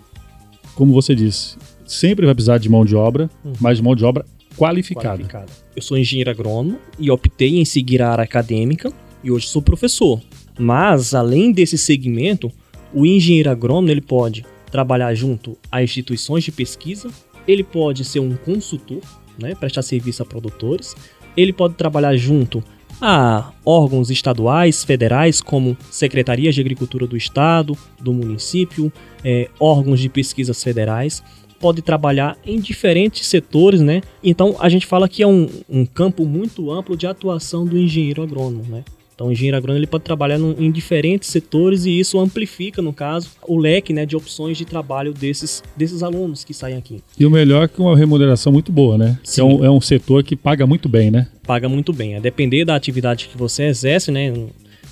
como 0.76 0.94
você 0.94 1.14
disse, 1.14 1.58
sempre 1.86 2.26
vai 2.26 2.36
precisar 2.36 2.58
de 2.58 2.70
mão 2.70 2.84
de 2.84 2.96
obra, 2.96 3.30
uhum. 3.44 3.54
mas 3.60 3.78
de 3.78 3.84
mão 3.84 3.96
de 3.96 4.04
obra 4.04 4.26
qualificada. 4.56 5.10
qualificada. 5.10 5.52
Eu 5.76 5.82
sou 5.82 5.98
engenheiro 5.98 6.32
agrônomo 6.32 6.80
e 7.00 7.12
optei 7.12 7.60
em 7.60 7.66
seguir 7.66 8.02
a 8.02 8.12
área 8.12 8.24
acadêmica 8.24 8.92
e 9.24 9.32
hoje 9.32 9.48
sou 9.48 9.62
professor. 9.62 10.22
Mas, 10.58 11.14
além 11.14 11.52
desse 11.52 11.78
segmento, 11.78 12.52
o 12.94 13.06
engenheiro 13.06 13.50
agrônomo 13.50 13.90
ele 13.90 14.02
pode 14.02 14.46
trabalhar 14.72 15.14
junto 15.14 15.58
a 15.72 15.84
instituições 15.84 16.44
de 16.44 16.52
pesquisa, 16.52 17.10
ele 17.48 17.64
pode 17.64 18.04
ser 18.04 18.20
um 18.20 18.36
consultor, 18.36 19.02
né, 19.40 19.56
prestar 19.56 19.82
serviço 19.82 20.24
a 20.24 20.26
produtores, 20.26 20.96
ele 21.36 21.54
pode 21.54 21.76
trabalhar 21.76 22.16
junto 22.18 22.64
a 23.02 23.52
órgãos 23.66 24.10
estaduais, 24.10 24.84
federais, 24.84 25.42
como 25.42 25.78
secretarias 25.92 26.56
de 26.56 26.62
agricultura 26.62 27.06
do 27.06 27.18
estado, 27.18 27.78
do 28.00 28.14
município, 28.14 28.92
é, 29.24 29.50
órgãos 29.60 30.00
de 30.00 30.10
pesquisas 30.10 30.64
federais 30.64 31.24
pode 31.60 31.82
trabalhar 31.82 32.38
em 32.46 32.60
diferentes 32.60 33.28
setores, 33.28 33.82
né? 33.82 34.02
Então 34.24 34.56
a 34.60 34.70
gente 34.70 34.86
fala 34.86 35.10
que 35.10 35.24
é 35.24 35.28
um, 35.28 35.50
um 35.68 35.86
campo 35.86 36.26
muito 36.26 36.72
amplo 36.72 36.96
de 36.96 37.08
atuação 37.08 37.66
do 37.66 37.78
engenheiro 37.78 38.22
agrônomo, 38.22 38.64
né? 38.70 38.84
Então, 39.18 39.30
o 39.30 39.32
engenheiro 39.32 39.58
agrônomo 39.58 39.80
ele 39.80 39.88
pode 39.88 40.04
trabalhar 40.04 40.38
em 40.38 40.72
diferentes 40.72 41.30
setores 41.30 41.86
e 41.86 42.00
isso 42.00 42.20
amplifica, 42.20 42.84
no 42.84 42.94
caso, 42.94 43.32
o 43.48 43.58
leque 43.58 43.92
né, 43.92 44.06
de 44.06 44.16
opções 44.16 44.60
de 44.60 44.64
trabalho 44.64 45.12
desses, 45.12 45.64
desses 45.76 46.04
alunos 46.04 46.44
que 46.44 46.54
saem 46.54 46.78
aqui. 46.78 47.02
E 47.20 47.26
o 47.26 47.32
melhor 47.32 47.64
é 47.64 47.68
que 47.68 47.82
uma 47.82 47.98
remuneração 47.98 48.54
muito 48.54 48.72
boa, 48.72 48.96
né? 48.96 49.20
Sim. 49.24 49.42
É 49.42 49.44
um, 49.44 49.66
é 49.66 49.72
um 49.72 49.82
setor 49.82 50.24
que 50.24 50.36
paga 50.36 50.68
muito 50.68 50.88
bem, 50.88 51.10
né? 51.10 51.28
Paga 51.48 51.68
muito 51.68 51.92
bem. 51.92 52.16
A 52.16 52.20
depender 52.20 52.64
da 52.64 52.76
atividade 52.76 53.28
que 53.28 53.36
você 53.36 53.64
exerce, 53.64 54.12
né? 54.12 54.32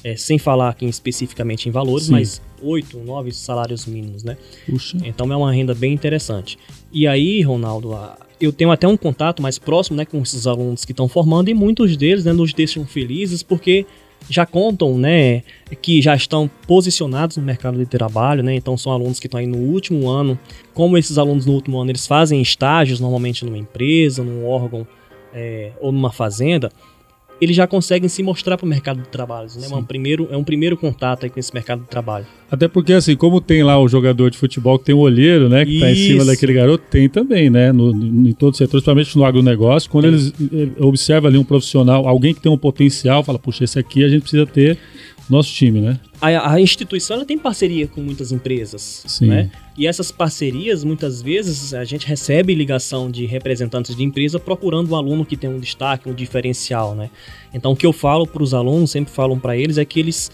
É, 0.03 0.15
sem 0.15 0.39
falar 0.39 0.69
aqui 0.69 0.87
especificamente 0.87 1.69
em 1.69 1.71
valores, 1.71 2.07
Sim. 2.07 2.13
mas 2.13 2.41
oito, 2.63 2.97
nove 2.97 3.31
salários 3.31 3.85
mínimos, 3.85 4.23
né? 4.23 4.37
Puxa. 4.67 4.97
Então 5.03 5.31
é 5.31 5.35
uma 5.35 5.53
renda 5.53 5.75
bem 5.75 5.93
interessante. 5.93 6.57
E 6.91 7.05
aí, 7.05 7.43
Ronaldo, 7.43 7.95
eu 8.41 8.51
tenho 8.51 8.71
até 8.71 8.87
um 8.87 8.97
contato 8.97 9.41
mais 9.41 9.59
próximo 9.59 9.97
né, 9.97 10.05
com 10.05 10.19
esses 10.21 10.47
alunos 10.47 10.83
que 10.83 10.93
estão 10.93 11.07
formando 11.07 11.49
e 11.49 11.53
muitos 11.53 11.95
deles 11.95 12.25
né, 12.25 12.33
nos 12.33 12.53
deixam 12.53 12.85
felizes 12.85 13.43
porque 13.43 13.85
já 14.29 14.45
contam, 14.45 14.97
né, 14.97 15.43
que 15.81 16.01
já 16.01 16.15
estão 16.15 16.49
posicionados 16.67 17.37
no 17.37 17.43
mercado 17.43 17.77
de 17.77 17.85
trabalho, 17.85 18.43
né? 18.43 18.55
Então 18.55 18.77
são 18.77 18.91
alunos 18.91 19.19
que 19.19 19.27
estão 19.27 19.39
aí 19.39 19.45
no 19.45 19.57
último 19.57 20.09
ano. 20.09 20.37
Como 20.73 20.97
esses 20.97 21.17
alunos 21.17 21.45
no 21.45 21.53
último 21.53 21.79
ano 21.79 21.91
eles 21.91 22.07
fazem 22.07 22.41
estágios 22.41 22.99
normalmente 22.99 23.45
numa 23.45 23.57
empresa, 23.57 24.23
num 24.23 24.45
órgão 24.47 24.87
é, 25.33 25.71
ou 25.79 25.91
numa 25.91 26.11
fazenda, 26.11 26.71
eles 27.39 27.55
já 27.55 27.67
conseguem 27.67 28.07
se 28.07 28.23
mostrar 28.23 28.57
para 28.57 28.65
o 28.65 28.69
mercado 28.69 29.01
de 29.01 29.07
trabalho. 29.09 29.49
Né? 29.55 29.67
É, 29.69 29.75
um 29.75 29.83
primeiro, 29.83 30.27
é 30.31 30.37
um 30.37 30.43
primeiro 30.43 30.77
contato 30.77 31.29
com 31.29 31.39
esse 31.39 31.53
mercado 31.53 31.81
de 31.81 31.87
trabalho. 31.87 32.25
Até 32.49 32.67
porque, 32.67 32.93
assim, 32.93 33.15
como 33.15 33.41
tem 33.41 33.63
lá 33.63 33.79
o 33.79 33.87
jogador 33.87 34.29
de 34.29 34.37
futebol 34.37 34.79
que 34.79 34.85
tem 34.85 34.95
o 34.95 34.99
olheiro, 34.99 35.49
né? 35.49 35.65
Que 35.65 35.75
está 35.75 35.91
em 35.91 35.95
cima 35.95 36.25
daquele 36.25 36.53
garoto, 36.53 36.83
tem 36.89 37.09
também, 37.09 37.49
né? 37.49 37.71
No, 37.71 37.91
no, 37.91 38.29
em 38.29 38.33
todos 38.33 38.55
os 38.55 38.57
setores, 38.57 38.83
principalmente 38.83 39.17
no 39.17 39.25
agronegócio, 39.25 39.89
quando 39.89 40.05
eles, 40.05 40.33
eles 40.51 40.73
observam 40.79 41.29
ali 41.29 41.37
um 41.37 41.43
profissional, 41.43 42.07
alguém 42.07 42.33
que 42.33 42.41
tem 42.41 42.51
um 42.51 42.57
potencial, 42.57 43.23
fala, 43.23 43.39
puxa, 43.39 43.63
esse 43.63 43.77
aqui 43.77 44.03
a 44.03 44.09
gente 44.09 44.21
precisa 44.21 44.45
ter 44.45 44.77
nosso 45.29 45.51
time, 45.51 45.81
né? 45.81 45.99
A, 46.21 46.53
a 46.53 46.61
instituição 46.61 47.17
ela 47.17 47.25
tem 47.25 47.37
parceria 47.37 47.87
com 47.87 48.01
muitas 48.01 48.31
empresas, 48.31 49.03
Sim. 49.07 49.27
né? 49.27 49.51
E 49.77 49.85
essas 49.85 50.11
parcerias, 50.11 50.83
muitas 50.83 51.21
vezes, 51.21 51.73
a 51.73 51.83
gente 51.83 52.07
recebe 52.07 52.55
ligação 52.55 53.11
de 53.11 53.25
representantes 53.25 53.95
de 53.95 54.03
empresa 54.03 54.39
procurando 54.39 54.91
um 54.91 54.95
aluno 54.95 55.25
que 55.25 55.35
tem 55.35 55.49
um 55.49 55.59
destaque, 55.59 56.09
um 56.09 56.13
diferencial, 56.13 56.95
né? 56.95 57.09
Então, 57.53 57.73
o 57.73 57.75
que 57.75 57.85
eu 57.85 57.91
falo 57.91 58.25
para 58.25 58.41
os 58.41 58.53
alunos, 58.53 58.91
sempre 58.91 59.13
falo 59.13 59.37
para 59.37 59.57
eles, 59.57 59.77
é 59.77 59.85
que 59.85 59.99
eles 59.99 60.31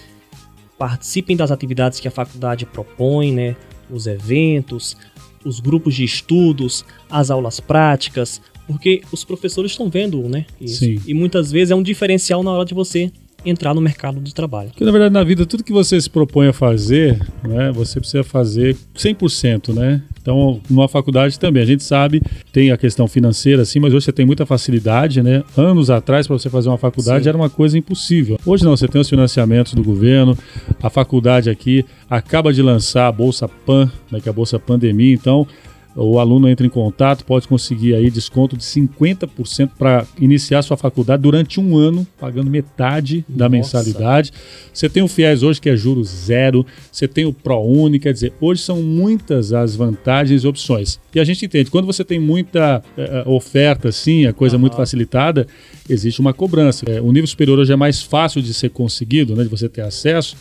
participem 0.78 1.36
das 1.36 1.52
atividades 1.52 2.00
que 2.00 2.08
a 2.08 2.12
faculdade 2.12 2.66
propõe, 2.66 3.32
né? 3.32 3.56
Os 3.90 4.08
eventos, 4.08 4.96
os 5.44 5.60
grupos 5.60 5.96
de 5.96 6.04
estudos, 6.04 6.86
as 7.10 7.32
aulas 7.32 7.60
práticas, 7.60 8.42
porque 8.68 9.02
os 9.12 9.24
professores 9.24 9.72
estão 9.72 9.90
vendo, 9.90 10.22
né? 10.30 10.46
Isso. 10.60 10.86
Sim. 10.86 11.02
E 11.06 11.14
muitas 11.14 11.52
vezes 11.52 11.72
é 11.72 11.76
um 11.76 11.84
diferencial 11.84 12.44
na 12.44 12.52
hora 12.52 12.66
de 12.66 12.74
você 12.74 13.12
entrar 13.46 13.74
no 13.74 13.82
mercado 13.82 14.20
de 14.20 14.34
trabalho. 14.34 14.70
Porque 14.70 14.84
na 14.84 14.92
verdade 14.92 15.14
na 15.14 15.24
vida 15.24 15.46
tudo 15.46 15.64
que 15.64 15.74
você 15.74 16.00
se 16.00 16.10
propõe 16.10 16.48
a 16.48 16.54
fazer, 16.54 17.20
né, 17.44 17.72
você 17.72 18.00
precisa 18.00 18.24
fazer 18.24 18.76
100%, 18.96 19.74
né? 19.74 20.02
Então, 20.22 20.62
numa 20.70 20.88
faculdade 20.88 21.40
também, 21.40 21.64
a 21.64 21.66
gente 21.66 21.84
sabe, 21.84 22.22
tem 22.54 22.72
a 22.72 22.78
questão 22.78 23.08
financeira 23.08 23.64
assim, 23.64 23.80
mas 23.80 23.92
hoje 23.92 24.06
você 24.06 24.12
tem 24.12 24.26
muita 24.26 24.46
facilidade, 24.46 25.22
né? 25.24 25.44
Anos 25.58 25.90
atrás 25.90 26.28
para 26.28 26.38
você 26.38 26.50
fazer 26.50 26.70
uma 26.70 26.78
faculdade 26.78 27.24
Sim. 27.24 27.30
era 27.30 27.38
uma 27.38 27.50
coisa 27.50 27.78
impossível. 27.78 28.38
Hoje 28.46 28.64
não, 28.64 28.78
você 28.78 28.88
tem 28.88 29.02
os 29.02 29.10
financiamentos 29.10 29.74
do 29.74 29.84
governo, 29.84 30.38
a 30.82 30.90
faculdade 30.90 31.50
aqui 31.50 31.84
acaba 32.08 32.54
de 32.54 32.62
lançar 32.62 33.08
a 33.08 33.12
Bolsa 33.12 33.48
Pan, 33.48 33.92
né, 34.12 34.20
que 34.22 34.30
é 34.30 34.32
a 34.32 34.34
Bolsa 34.34 34.60
Pandemia, 34.60 35.14
então 35.14 35.48
o 35.96 36.20
aluno 36.20 36.48
entra 36.48 36.66
em 36.66 36.70
contato, 36.70 37.26
pode 37.26 37.48
conseguir 37.48 37.96
aí 37.96 38.10
desconto 38.10 38.56
de 38.56 38.64
50% 38.64 39.72
para 39.78 40.06
iniciar 40.20 40.62
sua 40.62 40.78
faculdade 40.78 41.22
durante 41.24 41.60
um 41.60 41.78
ano, 41.78 42.08
pagando 42.20 42.50
metade 42.50 43.26
da 43.28 43.50
Nossa. 43.50 43.50
mensalidade. 43.50 44.32
Você 44.74 44.88
tem 44.88 45.04
o 45.04 45.08
FIES 45.08 45.44
hoje, 45.44 45.60
que 45.60 45.70
é 45.70 45.76
juros 45.76 46.08
zero, 46.08 46.66
você 46.92 47.08
tem 47.08 47.26
o 47.26 47.34
ProUni, 47.34 48.00
quer 48.00 48.14
dizer, 48.14 48.34
hoje 48.40 48.62
são 48.62 48.82
muitas 48.82 49.52
as 49.52 49.76
vantagens 49.76 50.44
e 50.44 50.48
opções. 50.48 51.00
E 51.14 51.20
a 51.20 51.24
gente 51.24 51.46
entende, 51.46 51.70
quando 51.70 51.86
você 51.86 52.06
tem 52.06 52.20
muita 52.20 52.82
é, 52.98 53.24
oferta, 53.26 53.90
assim, 53.90 54.26
a 54.26 54.34
coisa 54.34 54.56
uhum. 54.56 54.62
muito 54.62 54.78
facilitada, 54.78 55.46
existe 55.90 56.22
uma 56.22 56.34
cobrança. 56.34 56.86
É, 56.90 57.02
o 57.02 57.12
nível 57.12 57.28
superior 57.28 57.60
hoje 57.60 57.74
é 57.74 57.76
mais 57.76 58.02
fácil 58.02 58.42
de 58.42 58.54
ser 58.54 58.70
conseguido, 58.70 59.36
né, 59.36 59.44
de 59.44 59.50
você 59.50 59.68
ter 59.68 59.82
acesso. 59.82 60.38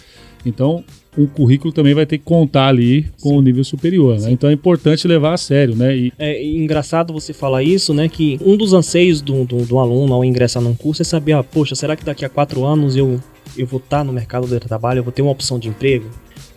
Então, 0.46 0.84
o 1.16 1.26
currículo 1.26 1.72
também 1.72 1.94
vai 1.94 2.06
ter 2.06 2.18
que 2.18 2.24
contar 2.24 2.68
ali 2.68 3.06
com 3.20 3.30
Sim. 3.30 3.38
o 3.38 3.42
nível 3.42 3.64
superior, 3.64 4.18
né? 4.18 4.30
Então 4.30 4.48
é 4.48 4.52
importante 4.52 5.08
levar 5.08 5.34
a 5.34 5.36
sério, 5.36 5.74
né? 5.74 5.96
E... 5.96 6.12
É 6.18 6.44
engraçado 6.44 7.12
você 7.12 7.32
falar 7.32 7.62
isso, 7.62 7.92
né? 7.92 8.08
Que 8.08 8.38
um 8.44 8.56
dos 8.56 8.72
anseios 8.72 9.20
do, 9.20 9.44
do, 9.44 9.64
do 9.64 9.78
aluno 9.78 10.14
ao 10.14 10.24
ingressar 10.24 10.62
num 10.62 10.74
curso 10.74 11.02
é 11.02 11.04
saber, 11.04 11.32
ah, 11.32 11.42
poxa, 11.42 11.74
será 11.74 11.96
que 11.96 12.04
daqui 12.04 12.24
a 12.24 12.28
quatro 12.28 12.64
anos 12.64 12.96
eu, 12.96 13.20
eu 13.56 13.66
vou 13.66 13.80
estar 13.80 14.04
no 14.04 14.12
mercado 14.12 14.46
de 14.46 14.60
trabalho, 14.60 14.98
eu 14.98 15.04
vou 15.04 15.12
ter 15.12 15.22
uma 15.22 15.32
opção 15.32 15.58
de 15.58 15.68
emprego? 15.68 16.06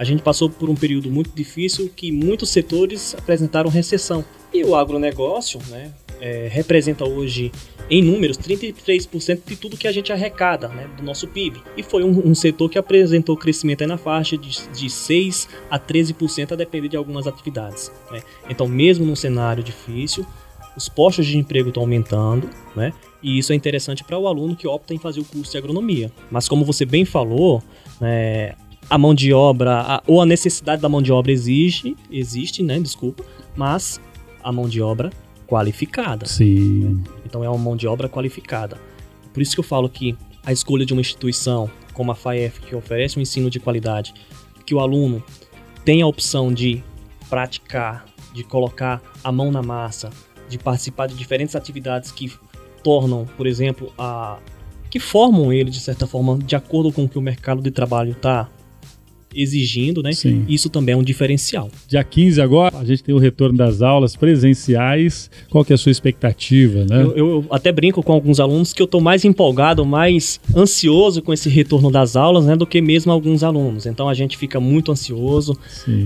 A 0.04 0.06
gente 0.06 0.22
passou 0.22 0.50
por 0.50 0.70
um 0.70 0.76
período 0.76 1.10
muito 1.10 1.32
difícil 1.34 1.90
que 1.96 2.12
muitos 2.12 2.50
setores 2.50 3.16
apresentaram 3.18 3.70
recessão. 3.70 4.26
E 4.54 4.62
o 4.62 4.76
agronegócio, 4.76 5.62
né, 5.70 5.94
é, 6.20 6.50
representa 6.52 7.06
hoje 7.06 7.54
em 7.90 8.04
números, 8.04 8.38
33% 8.38 9.40
de 9.46 9.56
tudo 9.56 9.78
que 9.78 9.88
a 9.88 9.94
gente 9.94 10.12
arrecada, 10.12 10.68
né, 10.68 10.90
do 10.98 11.04
nosso 11.04 11.26
PIB. 11.30 11.64
E 11.78 11.84
foi 11.84 12.04
um, 12.04 12.32
um 12.32 12.36
setor 12.36 12.70
que 12.70 12.78
apresentou 12.78 13.38
crescimento 13.38 13.88
na 13.88 13.98
faixa 13.98 14.38
de, 14.38 14.70
de 14.74 14.90
6 14.90 15.48
a 15.72 15.80
13% 15.80 16.52
a 16.52 16.56
depender 16.58 16.90
de 16.90 16.98
algumas 16.98 17.26
atividades. 17.26 17.90
Né? 18.12 18.22
Então, 18.50 18.68
mesmo 18.68 19.06
num 19.06 19.16
cenário 19.16 19.64
difícil, 19.64 20.26
os 20.76 20.90
postos 20.90 21.26
de 21.26 21.38
emprego 21.38 21.70
estão 21.70 21.84
aumentando, 21.84 22.50
né? 22.76 22.92
E 23.22 23.38
isso 23.38 23.54
é 23.54 23.56
interessante 23.56 24.04
para 24.04 24.18
o 24.18 24.28
aluno 24.28 24.54
que 24.54 24.68
opta 24.68 24.94
em 24.94 24.98
fazer 24.98 25.22
o 25.22 25.24
curso 25.24 25.52
de 25.52 25.58
agronomia. 25.58 26.12
Mas 26.30 26.50
como 26.50 26.66
você 26.66 26.84
bem 26.84 27.06
falou, 27.06 27.64
né, 28.02 28.56
a 28.90 28.98
mão 28.98 29.14
de 29.14 29.34
obra, 29.34 29.82
a, 29.82 30.04
ou 30.06 30.22
a 30.22 30.26
necessidade 30.26 30.82
da 30.82 30.90
mão 30.90 31.02
de 31.02 31.12
obra 31.12 31.32
existe, 31.32 31.96
existe, 32.12 32.62
né? 32.62 32.80
Desculpa, 32.80 33.24
mas 33.56 34.00
a 34.44 34.52
mão 34.52 34.68
de 34.68 34.82
obra 34.82 35.12
qualificada. 35.48 36.26
Sim. 36.26 36.80
Né? 36.80 37.04
Então 37.26 37.44
é 37.44 37.50
uma 37.50 37.58
mão 37.58 37.76
de 37.76 37.88
obra 37.88 38.10
qualificada. 38.10 38.78
Por 39.34 39.42
isso 39.42 39.54
que 39.54 39.60
eu 39.60 39.64
falo 39.64 39.90
que 39.90 40.16
a 40.46 40.52
escolha 40.52 40.86
de 40.86 40.94
uma 40.94 41.02
instituição 41.02 41.70
como 41.94 42.12
a 42.12 42.16
FAEF, 42.16 42.60
que 42.62 42.76
oferece 42.76 43.18
um 43.18 43.22
ensino 43.22 43.50
de 43.50 43.60
qualidade, 43.60 44.14
que 44.66 44.74
o 44.74 44.80
aluno 44.80 45.24
tem 45.86 46.02
a 46.02 46.08
opção 46.08 46.52
de 46.52 46.84
praticar, 47.30 48.06
de 48.34 48.44
colocar 48.44 49.02
a 49.24 49.32
mão 49.32 49.52
na 49.52 49.62
massa, 49.62 50.10
de 50.50 50.58
participar 50.58 51.08
de 51.08 51.16
diferentes 51.16 51.56
atividades 51.56 52.12
que 52.12 52.32
tornam, 52.84 53.26
por 53.38 53.48
exemplo, 53.48 53.94
a 53.98 54.40
que 54.90 55.00
formam 55.00 55.52
ele 55.52 55.72
de 55.72 55.80
certa 55.80 56.06
forma 56.06 56.38
de 56.38 56.56
acordo 56.56 56.92
com 56.92 57.06
o 57.06 57.10
que 57.10 57.18
o 57.18 57.22
mercado 57.22 57.64
de 57.64 57.72
trabalho 57.72 58.12
está 58.12 58.48
exigindo, 59.36 60.02
né? 60.02 60.12
Sim. 60.12 60.46
Isso 60.48 60.70
também 60.70 60.94
é 60.94 60.98
um 60.98 61.04
diferencial. 61.04 61.70
Dia 61.88 62.04
15 62.04 62.42
agora, 62.42 62.78
a 62.78 62.84
gente 62.84 63.04
tem 63.04 63.14
o 63.14 63.18
retorno 63.18 63.58
das 63.58 63.82
aulas 63.82 64.16
presenciais. 64.16 65.30
Qual 65.50 65.64
que 65.64 65.74
é 65.74 65.76
a 65.76 65.78
sua 65.78 65.92
expectativa, 65.92 66.86
né? 66.86 67.02
Eu, 67.02 67.18
eu 67.18 67.46
até 67.50 67.72
brinco 67.72 68.02
com 68.04 68.14
alguns 68.14 68.40
alunos 68.40 68.74
que 68.74 68.82
eu 68.82 68.86
estou 68.86 69.02
mais 69.02 69.26
empolgado, 69.26 69.86
mais 69.86 70.40
ansioso 70.56 71.22
com 71.22 71.34
esse 71.34 71.50
retorno 71.50 71.92
das 71.92 72.16
aulas, 72.16 72.46
né, 72.46 72.56
do 72.56 72.66
que 72.66 72.82
mesmo 72.82 73.12
alguns 73.12 73.44
alunos. 73.44 73.86
Então 73.86 74.10
a 74.10 74.14
gente 74.14 74.38
fica 74.38 74.60
muito 74.60 74.92
ansioso, 74.92 75.58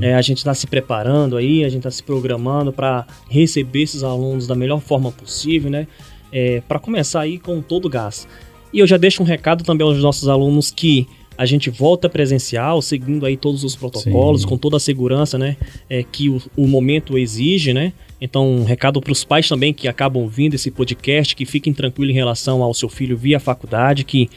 é, 0.01 0.13
a 0.15 0.21
gente 0.21 0.37
está 0.37 0.53
se 0.53 0.67
preparando 0.67 1.37
aí, 1.37 1.63
a 1.63 1.69
gente 1.69 1.79
está 1.79 1.91
se 1.91 2.03
programando 2.03 2.71
para 2.71 3.05
receber 3.29 3.83
esses 3.83 4.03
alunos 4.03 4.47
da 4.47 4.55
melhor 4.55 4.79
forma 4.79 5.11
possível, 5.11 5.69
né? 5.69 5.87
É, 6.31 6.61
para 6.67 6.79
começar 6.79 7.21
aí 7.21 7.39
com 7.39 7.61
todo 7.61 7.85
o 7.85 7.89
gás. 7.89 8.27
E 8.73 8.79
eu 8.79 8.87
já 8.87 8.97
deixo 8.97 9.23
um 9.23 9.25
recado 9.25 9.63
também 9.63 9.87
aos 9.87 9.97
nossos 9.99 10.27
alunos 10.27 10.71
que 10.71 11.07
a 11.37 11.45
gente 11.45 11.69
volta 11.69 12.09
presencial, 12.09 12.81
seguindo 12.81 13.25
aí 13.25 13.37
todos 13.37 13.63
os 13.63 13.75
protocolos, 13.75 14.41
Sim. 14.41 14.47
com 14.47 14.57
toda 14.57 14.77
a 14.77 14.79
segurança, 14.79 15.37
né, 15.37 15.55
é, 15.89 16.03
que 16.03 16.29
o, 16.29 16.41
o, 16.55 16.67
momento 16.67 17.17
exige, 17.17 17.73
né. 17.73 17.93
Então, 18.19 18.49
um 18.49 18.63
recado 18.63 18.99
para 18.99 19.11
os 19.11 19.23
pais 19.23 19.47
também 19.47 19.71
que 19.71 19.87
acabam 19.87 20.23
ouvindo 20.23 20.55
esse 20.55 20.71
podcast, 20.71 21.35
que 21.35 21.45
fiquem 21.45 21.71
tranquilos 21.71 22.11
em 22.11 22.15
relação 22.15 22.63
ao 22.63 22.73
seu 22.73 22.89
filho 22.89 23.15
via 23.15 23.39
faculdade, 23.39 24.03
que 24.03 24.29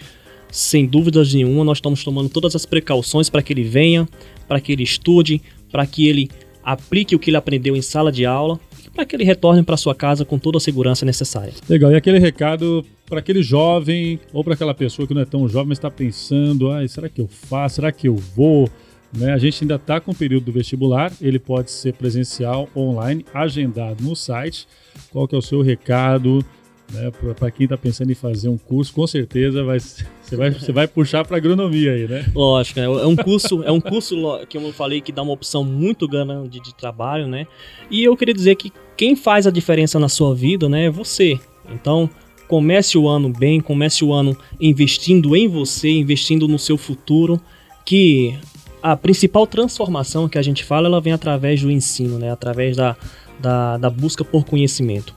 sem 0.51 0.85
dúvidas 0.85 1.33
nenhuma 1.33 1.65
nós 1.65 1.79
estamos 1.79 2.05
tomando 2.05 2.29
todas 2.29 2.55
as 2.55 2.67
precauções 2.67 3.31
para 3.31 3.41
que 3.41 3.53
ele 3.53 3.63
venha, 3.63 4.07
para 4.47 4.61
que 4.61 4.73
ele 4.73 4.83
estude, 4.83 5.41
para 5.73 5.87
que 5.87 6.07
ele 6.07 6.29
aplique 6.63 7.17
o 7.17 7.19
que 7.19 7.31
ele 7.31 7.37
aprendeu 7.39 7.75
em 7.75 7.81
sala 7.81 8.13
de 8.13 8.27
aula 8.27 8.61
para 8.95 9.07
que 9.07 9.17
ele 9.17 9.25
retorne 9.25 9.63
para 9.63 9.77
sua 9.77 9.95
casa 9.95 10.25
com 10.25 10.39
toda 10.39 10.59
a 10.59 10.61
segurança 10.61 11.07
necessária. 11.07 11.53
Legal. 11.69 11.93
E 11.93 11.97
aquele 11.97 12.19
recado 12.19 12.85
para 13.11 13.19
aquele 13.19 13.43
jovem 13.43 14.21
ou 14.33 14.45
para 14.45 14.55
aquela 14.55 14.73
pessoa 14.73 15.07
que 15.07 15.13
não 15.13 15.21
é 15.21 15.25
tão 15.25 15.47
jovem, 15.49 15.69
mas 15.71 15.79
está 15.79 15.91
pensando: 15.91 16.71
ah, 16.71 16.87
será 16.89 17.09
que 17.09 17.21
eu 17.21 17.29
faço? 17.29 17.75
Será 17.75 17.93
que 17.93 18.09
eu 18.09 18.17
vou? 18.17 18.71
Né? 19.13 19.33
A 19.33 19.39
gente 19.39 19.65
ainda 19.65 19.75
está 19.75 20.01
com 20.01 20.13
o 20.13 20.15
período 20.15 20.45
do 20.45 20.53
vestibular, 20.53 21.13
ele 21.21 21.39
pode 21.39 21.73
ser 21.73 21.93
presencial, 21.95 22.69
online, 22.75 23.27
agendado 23.35 24.05
no 24.05 24.15
site. 24.15 24.69
Qual 25.11 25.27
que 25.27 25.35
é 25.35 25.39
o 25.39 25.43
seu 25.43 25.61
recado? 25.61 26.45
Né, 26.93 27.09
para 27.39 27.53
quem 27.53 27.65
está 27.65 27.79
pensando 27.79 28.11
em 28.11 28.17
fazer 28.17 28.49
um 28.49 28.59
curso, 28.59 28.93
com 28.93 29.07
certeza 29.07 29.63
vai, 29.63 29.79
você, 29.79 30.35
vai, 30.35 30.51
você 30.51 30.73
vai 30.73 30.89
puxar 30.89 31.25
para 31.25 31.37
agronomia 31.37 31.93
aí, 31.93 32.09
né? 32.09 32.29
Lógico, 32.35 32.81
né? 32.81 32.87
é 32.87 33.07
um 33.07 33.15
curso, 33.15 33.63
é 33.63 33.71
um 33.71 33.81
curso 33.81 34.45
que 34.49 34.59
eu 34.59 34.73
falei 34.73 35.01
que 35.01 35.13
dá 35.13 35.23
uma 35.23 35.33
opção 35.33 35.63
muito 35.63 36.09
grande 36.09 36.59
de 36.61 36.75
trabalho, 36.75 37.29
né? 37.29 37.47
E 37.89 38.03
eu 38.03 38.17
queria 38.17 38.35
dizer 38.35 38.57
que 38.57 38.73
quem 38.97 39.15
faz 39.15 39.47
a 39.47 39.53
diferença 39.53 40.01
na 40.01 40.09
sua 40.09 40.35
vida, 40.35 40.69
né, 40.69 40.87
é 40.87 40.91
você. 40.91 41.39
Então, 41.73 42.11
comece 42.51 42.99
o 42.99 43.07
ano 43.07 43.29
bem, 43.29 43.61
comece 43.61 44.05
o 44.05 44.13
ano 44.13 44.37
investindo 44.61 45.37
em 45.37 45.47
você, 45.47 45.89
investindo 45.89 46.49
no 46.49 46.59
seu 46.59 46.77
futuro, 46.77 47.41
que 47.87 48.37
a 48.83 48.97
principal 48.97 49.47
transformação 49.47 50.29
que 50.29 50.37
a 50.37 50.43
gente 50.43 50.65
fala, 50.65 50.89
ela 50.89 51.01
vem 51.01 51.13
através 51.13 51.63
do 51.63 51.71
ensino, 51.71 52.19
né? 52.19 52.33
Através 52.33 52.77
da, 52.77 52.97
da, 53.39 53.79
da 53.79 53.89
busca 53.89 54.25
por 54.25 54.45
conhecimento. 54.45 55.15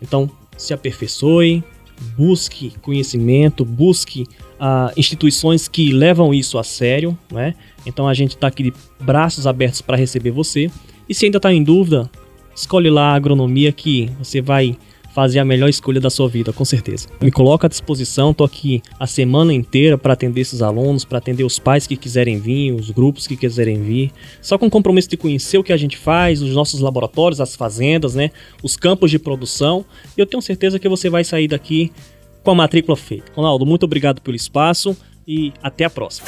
Então, 0.00 0.30
se 0.56 0.72
aperfeiçoe, 0.72 1.64
busque 2.16 2.72
conhecimento, 2.80 3.64
busque 3.64 4.22
uh, 4.22 4.92
instituições 4.96 5.66
que 5.66 5.92
levam 5.92 6.32
isso 6.32 6.58
a 6.58 6.62
sério, 6.62 7.18
né? 7.28 7.56
Então 7.84 8.06
a 8.06 8.14
gente 8.14 8.36
está 8.36 8.46
aqui 8.46 8.62
de 8.62 8.72
braços 9.00 9.48
abertos 9.48 9.80
para 9.82 9.96
receber 9.96 10.30
você. 10.30 10.70
E 11.08 11.14
se 11.14 11.24
ainda 11.24 11.38
está 11.38 11.52
em 11.52 11.64
dúvida, 11.64 12.08
escolhe 12.54 12.88
lá 12.88 13.10
a 13.10 13.14
agronomia 13.14 13.72
que 13.72 14.08
você 14.20 14.40
vai 14.40 14.78
fazer 15.14 15.38
a 15.38 15.44
melhor 15.44 15.68
escolha 15.68 16.00
da 16.00 16.10
sua 16.10 16.28
vida, 16.28 16.52
com 16.52 16.64
certeza. 16.64 17.08
Me 17.20 17.30
coloco 17.30 17.66
à 17.66 17.68
disposição, 17.68 18.32
tô 18.32 18.44
aqui 18.44 18.82
a 18.98 19.06
semana 19.06 19.52
inteira 19.52 19.98
para 19.98 20.14
atender 20.14 20.40
esses 20.40 20.62
alunos, 20.62 21.04
para 21.04 21.18
atender 21.18 21.44
os 21.44 21.58
pais 21.58 21.86
que 21.86 21.96
quiserem 21.96 22.38
vir, 22.38 22.72
os 22.72 22.90
grupos 22.90 23.26
que 23.26 23.36
quiserem 23.36 23.82
vir. 23.82 24.10
Só 24.40 24.56
com 24.56 24.66
o 24.66 24.70
compromisso 24.70 25.08
de 25.08 25.16
conhecer 25.16 25.58
o 25.58 25.64
que 25.64 25.72
a 25.72 25.76
gente 25.76 25.96
faz, 25.96 26.42
os 26.42 26.54
nossos 26.54 26.80
laboratórios, 26.80 27.40
as 27.40 27.54
fazendas, 27.54 28.14
né, 28.14 28.30
os 28.62 28.76
campos 28.76 29.10
de 29.10 29.18
produção. 29.18 29.84
E 30.16 30.20
eu 30.20 30.26
tenho 30.26 30.42
certeza 30.42 30.78
que 30.78 30.88
você 30.88 31.10
vai 31.10 31.24
sair 31.24 31.48
daqui 31.48 31.92
com 32.42 32.50
a 32.50 32.54
matrícula 32.54 32.96
feita. 32.96 33.30
Ronaldo, 33.34 33.66
muito 33.66 33.84
obrigado 33.84 34.20
pelo 34.20 34.36
espaço 34.36 34.96
e 35.26 35.52
até 35.62 35.84
a 35.84 35.90
próxima. 35.90 36.26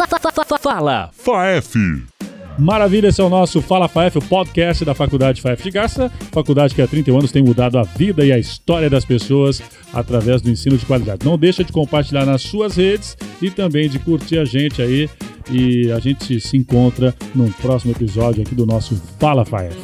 Fala, 0.58 1.10
FAF! 1.12 2.13
Maravilha, 2.58 3.08
esse 3.08 3.20
é 3.20 3.24
o 3.24 3.28
nosso 3.28 3.60
Fala 3.60 3.88
FAF, 3.88 4.18
o 4.18 4.22
podcast 4.22 4.84
da 4.84 4.94
Faculdade 4.94 5.42
FAF 5.42 5.62
de 5.62 5.70
Garça. 5.70 6.10
Faculdade 6.30 6.74
que 6.74 6.80
há 6.80 6.86
31 6.86 7.18
anos 7.18 7.32
tem 7.32 7.42
mudado 7.42 7.78
a 7.78 7.82
vida 7.82 8.24
e 8.24 8.32
a 8.32 8.38
história 8.38 8.88
das 8.88 9.04
pessoas 9.04 9.60
através 9.92 10.40
do 10.40 10.50
ensino 10.50 10.76
de 10.76 10.86
qualidade. 10.86 11.26
Não 11.26 11.36
deixa 11.36 11.64
de 11.64 11.72
compartilhar 11.72 12.24
nas 12.24 12.42
suas 12.42 12.76
redes 12.76 13.16
e 13.42 13.50
também 13.50 13.88
de 13.88 13.98
curtir 13.98 14.38
a 14.38 14.44
gente 14.44 14.80
aí. 14.80 15.08
E 15.50 15.92
a 15.92 15.98
gente 15.98 16.40
se 16.40 16.56
encontra 16.56 17.14
num 17.34 17.50
próximo 17.50 17.92
episódio 17.92 18.42
aqui 18.42 18.54
do 18.54 18.64
nosso 18.64 18.94
Fala 19.18 19.44
FAF. 19.44 19.76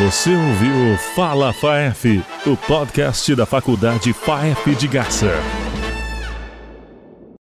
Você 0.00 0.30
ouviu 0.30 0.98
Fala 1.14 1.52
FAF, 1.52 2.22
o 2.46 2.56
podcast 2.56 3.34
da 3.34 3.46
Faculdade 3.46 4.12
FAF 4.12 4.74
de 4.74 4.88
Garça. 4.88 5.32